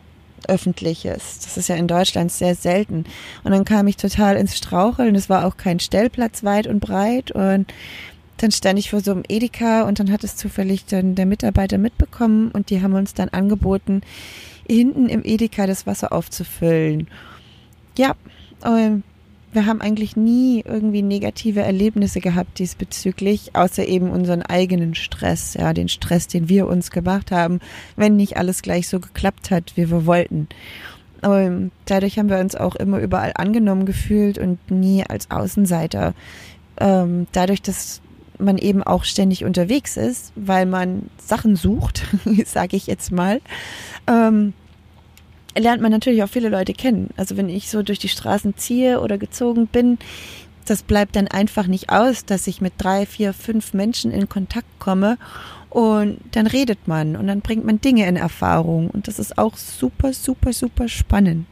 öffentliches. 0.46 1.40
Das 1.42 1.56
ist 1.56 1.68
ja 1.68 1.76
in 1.76 1.88
Deutschland 1.88 2.30
sehr 2.30 2.54
selten. 2.54 3.04
Und 3.42 3.52
dann 3.52 3.64
kam 3.64 3.87
ich 3.87 3.96
total 3.96 4.37
ins 4.37 4.56
Straucheln. 4.56 5.14
Es 5.14 5.28
war 5.28 5.44
auch 5.44 5.56
kein 5.56 5.80
Stellplatz 5.80 6.44
weit 6.44 6.66
und 6.66 6.80
breit 6.80 7.32
und 7.32 7.73
dann 8.38 8.50
stand 8.50 8.78
ich 8.78 8.90
vor 8.90 9.00
so 9.00 9.12
einem 9.12 9.23
Edeka 9.28 9.83
und 9.83 9.99
dann 9.99 10.12
hat 10.12 10.25
es 10.25 10.37
zufällig 10.37 10.85
dann 10.87 11.14
der 11.14 11.26
Mitarbeiter 11.26 11.78
mitbekommen 11.78 12.50
und 12.50 12.71
die 12.71 12.83
haben 12.83 12.95
uns 12.95 13.14
dann 13.14 13.28
angeboten, 13.31 14.02
hinten 14.69 15.09
im 15.09 15.23
Edeka 15.25 15.66
das 15.66 15.87
Wasser 15.87 16.12
aufzufüllen. 16.12 17.09
Ja, 17.96 18.14
ähm, 18.64 19.03
wir 19.53 19.64
haben 19.64 19.81
eigentlich 19.81 20.16
nie 20.16 20.62
irgendwie 20.66 21.01
negative 21.01 21.62
Erlebnisse 21.62 22.20
gehabt 22.20 22.59
diesbezüglich, 22.59 23.57
außer 23.57 23.87
eben 23.87 24.11
unseren 24.11 24.42
eigenen 24.42 24.94
Stress, 24.94 25.55
ja, 25.55 25.72
den 25.72 25.88
Stress, 25.88 26.29
den 26.29 26.51
wir 26.51 26.66
uns 26.66 26.90
gemacht 26.90 27.31
haben, 27.31 27.61
wenn 27.96 28.16
nicht 28.16 28.37
alles 28.37 28.61
gleich 28.61 28.87
so 28.88 29.01
geklappt 29.01 29.51
hat, 29.51 29.72
wie 29.77 29.90
wir 29.90 30.05
wollten. 30.05 30.49
Und 31.22 31.70
dadurch 31.87 32.18
haben 32.18 32.29
wir 32.29 32.38
uns 32.38 32.55
auch 32.55 32.75
immer 32.75 32.99
überall 32.99 33.33
angenommen 33.35 33.87
gefühlt 33.87 34.37
und 34.37 34.59
nie 34.70 35.05
als 35.05 35.31
Außenseiter. 35.31 36.12
Ähm, 36.79 37.27
dadurch, 37.33 37.62
dass 37.62 38.03
man 38.38 38.59
eben 38.59 38.83
auch 38.83 39.05
ständig 39.05 39.44
unterwegs 39.44 39.96
ist, 39.96 40.33
weil 40.37 40.66
man 40.66 41.11
Sachen 41.18 41.57
sucht, 41.57 42.05
sage 42.44 42.77
ich 42.77 42.87
jetzt 42.87 43.12
mal, 43.12 43.40
ähm, 44.07 44.53
lernt 45.57 45.83
man 45.83 45.90
natürlich 45.90 46.22
auch 46.22 46.29
viele 46.29 46.49
Leute 46.49 46.75
kennen. 46.75 47.11
Also 47.16 47.37
wenn 47.37 47.49
ich 47.49 47.70
so 47.70 47.83
durch 47.83 47.99
die 47.99 48.09
Straßen 48.09 48.57
ziehe 48.57 49.01
oder 49.01 49.18
gezogen 49.18 49.66
bin, 49.66 49.99
das 50.66 50.83
bleibt 50.83 51.16
dann 51.16 51.29
einfach 51.29 51.66
nicht 51.66 51.90
aus, 51.90 52.25
dass 52.25 52.46
ich 52.46 52.61
mit 52.61 52.75
drei, 52.79 53.07
vier, 53.07 53.33
fünf 53.33 53.72
Menschen 53.72 54.11
in 54.11 54.29
Kontakt 54.29 54.66
komme 54.79 55.16
und 55.70 56.18
dann 56.33 56.46
redet 56.46 56.88
man 56.88 57.16
und 57.16 57.27
dann 57.27 57.40
bringt 57.40 57.64
man 57.64 57.81
Dinge 57.81 58.07
in 58.07 58.16
Erfahrung 58.16 58.90
und 58.90 59.09
das 59.09 59.18
ist 59.18 59.38
auch 59.38 59.57
super, 59.57 60.12
super, 60.12 60.53
super 60.53 60.88
spannend. 60.88 61.46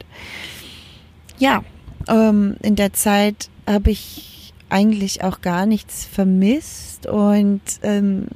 Ja, 1.38 1.62
ähm, 2.09 2.57
in 2.62 2.77
der 2.77 2.92
Zeit 2.92 3.49
habe 3.66 3.90
ich 3.90 4.34
eigentlich 4.75 5.23
auch 5.23 5.41
gar 5.41 5.67
nichts 5.67 6.05
vermisst 6.05 7.07
und 7.07 7.63
ähm, 7.85 8.27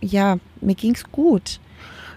ja, 0.00 0.38
mir 0.60 0.76
ging's 0.76 1.02
gut. 1.10 1.58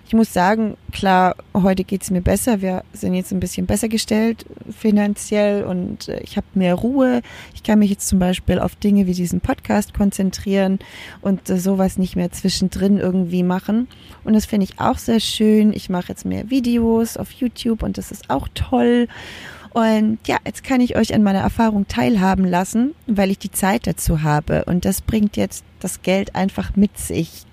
Ich 0.06 0.14
muss 0.14 0.32
sagen, 0.32 0.78
klar, 0.92 1.38
heute 1.56 1.84
geht 1.84 2.04
es 2.04 2.12
mir 2.12 2.22
besser. 2.22 2.62
Wir 2.62 2.84
sind 2.94 3.16
jetzt 3.16 3.32
ein 3.32 3.40
bisschen 3.40 3.66
besser 3.66 3.88
gestellt 3.88 4.46
finanziell 4.78 5.64
und 5.64 6.08
äh, 6.08 6.20
ich 6.22 6.38
habe 6.38 6.46
mehr 6.54 6.76
Ruhe. 6.76 7.24
Ich 7.56 7.64
kann 7.64 7.80
mich 7.80 7.90
jetzt 7.90 8.08
zum 8.08 8.20
Beispiel 8.20 8.60
auf 8.60 8.76
Dinge 8.76 9.08
wie 9.08 9.14
diesen 9.14 9.42
Podcast 9.42 9.96
konzentrieren 9.96 10.78
und 11.22 11.50
äh, 11.50 11.58
sowas 11.58 11.98
nicht 11.98 12.16
mehr 12.16 12.32
zwischendrin 12.32 13.00
irgendwie 13.00 13.42
machen. 13.42 13.88
Und 14.24 14.34
das 14.34 14.46
finde 14.46 14.66
ich 14.66 14.80
auch 14.80 15.00
sehr 15.00 15.20
schön. 15.20 15.74
Ich 15.74 15.90
mache 15.90 16.10
jetzt 16.10 16.26
mehr 16.26 16.52
Videos 16.52 17.18
auf 17.18 17.32
YouTube 17.32 17.82
und 17.82 17.98
das 17.98 18.12
ist 18.12 18.30
auch 18.30 18.50
toll. 18.54 19.08
Und 19.74 20.20
ja, 20.28 20.38
jetzt 20.46 20.64
kann 20.64 20.82
ich 20.82 20.98
euch 20.98 21.14
an 21.14 21.24
meiner 21.24 21.40
Erfahrung 21.40 21.88
teilhaben 21.88 22.46
lassen, 22.46 22.94
weil 23.08 23.32
ich 23.32 23.40
die 23.40 23.52
Zeit 23.52 23.88
dazu 23.88 24.22
habe. 24.22 24.66
Und 24.66 24.86
das 24.86 25.02
bringt 25.02 25.38
jetzt 25.38 25.64
das 25.80 26.02
Geld 26.02 26.36
einfach 26.36 26.76
mit 26.76 26.98
sich. 26.98 27.46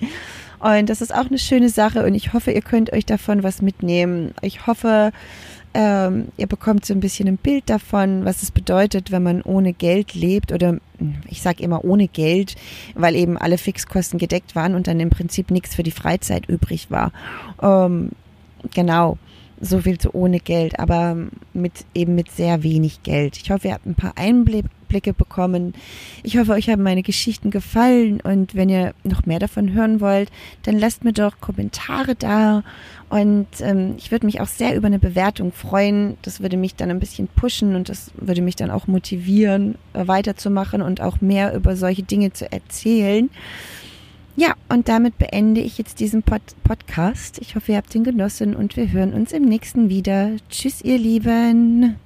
Und 0.59 0.91
das 0.91 1.01
ist 1.01 1.15
auch 1.15 1.27
eine 1.27 1.39
schöne 1.39 1.69
Sache 1.69 2.05
und 2.05 2.15
ich 2.15 2.33
hoffe, 2.33 2.51
ihr 2.51 2.63
könnt 2.63 2.93
euch 2.93 3.07
davon 3.07 3.45
was 3.45 3.63
mitnehmen. 3.63 4.35
Ich 4.43 4.67
hoffe, 4.67 5.13
ähm, 5.73 6.29
ihr 6.37 6.49
bekommt 6.49 6.85
so 6.85 6.95
ein 6.95 7.01
bisschen 7.01 7.29
ein 7.29 7.37
Bild 7.37 7.71
davon, 7.71 8.25
was 8.25 8.43
es 8.43 8.51
bedeutet, 8.51 9.13
wenn 9.13 9.23
man 9.23 9.43
ohne 9.43 9.73
Geld 9.73 10.15
lebt 10.15 10.51
oder 10.51 10.79
ich 11.29 11.43
sage 11.43 11.63
immer 11.63 11.85
ohne 11.85 12.09
Geld, 12.09 12.57
weil 12.97 13.15
eben 13.15 13.39
alle 13.39 13.59
Fixkosten 13.59 14.19
gedeckt 14.19 14.57
waren 14.57 14.75
und 14.75 14.89
dann 14.89 14.99
im 14.99 15.11
Prinzip 15.11 15.53
nichts 15.53 15.77
für 15.77 15.85
die 15.85 15.93
Freizeit 15.93 16.49
übrig 16.49 16.91
war. 16.91 17.13
Ähm, 17.63 18.11
genau 18.75 19.17
so 19.61 19.81
viel 19.81 19.99
zu 19.99 20.15
ohne 20.15 20.41
Geld, 20.41 20.79
aber 20.79 21.17
mit 21.53 21.73
eben 21.95 22.15
mit 22.15 22.31
sehr 22.31 22.63
wenig 22.63 23.03
Geld. 23.03 23.37
Ich 23.37 23.51
hoffe, 23.51 23.69
ihr 23.69 23.75
habt 23.75 23.87
ein 23.87 23.95
paar 23.95 24.15
Einblicke 24.17 25.13
bekommen. 25.13 25.75
Ich 26.23 26.39
hoffe, 26.39 26.53
euch 26.53 26.69
haben 26.69 26.83
meine 26.83 27.03
Geschichten 27.03 27.51
gefallen 27.51 28.21
und 28.21 28.55
wenn 28.55 28.69
ihr 28.69 28.95
noch 29.05 29.27
mehr 29.27 29.39
davon 29.39 29.73
hören 29.73 30.01
wollt, 30.01 30.31
dann 30.63 30.79
lasst 30.79 31.05
mir 31.05 31.13
doch 31.13 31.41
Kommentare 31.41 32.15
da 32.15 32.63
und 33.11 33.47
ähm, 33.61 33.95
ich 33.97 34.11
würde 34.11 34.27
mich 34.27 34.41
auch 34.41 34.47
sehr 34.47 34.77
über 34.77 34.87
eine 34.87 34.99
Bewertung 34.99 35.53
freuen. 35.53 36.19
Das 36.23 36.41
würde 36.41 36.57
mich 36.57 36.75
dann 36.75 36.91
ein 36.91 37.01
bisschen 37.01 37.27
pushen 37.27 37.75
und 37.75 37.89
das 37.89 38.11
würde 38.15 38.43
mich 38.43 38.57
dann 38.57 38.71
auch 38.71 38.87
motivieren, 38.87 39.77
äh, 39.95 40.07
weiterzumachen 40.07 40.83
und 40.83 41.01
auch 41.01 41.21
mehr 41.21 41.55
über 41.55 41.75
solche 41.75 42.03
Dinge 42.03 42.33
zu 42.33 42.51
erzählen. 42.53 43.31
Ja, 44.39 44.55
und 44.69 44.89
damit 44.89 45.19
beende 45.19 45.61
ich 45.61 45.79
jetzt 45.79 45.99
diesen 45.99 46.23
Pod 46.23 46.41
Podcast. 46.63 47.41
Ich 47.41 47.57
hoffe, 47.57 47.73
ihr 47.73 47.79
habt 47.79 47.93
ihn 47.97 48.05
genossen 48.05 48.55
und 48.55 48.77
wir 48.77 48.93
hören 48.93 49.13
uns 49.13 49.33
im 49.33 49.43
nächsten 49.43 49.89
wieder. 49.89 50.37
Tschüss, 50.49 50.81
ihr 50.81 50.97
Lieben. 50.97 51.99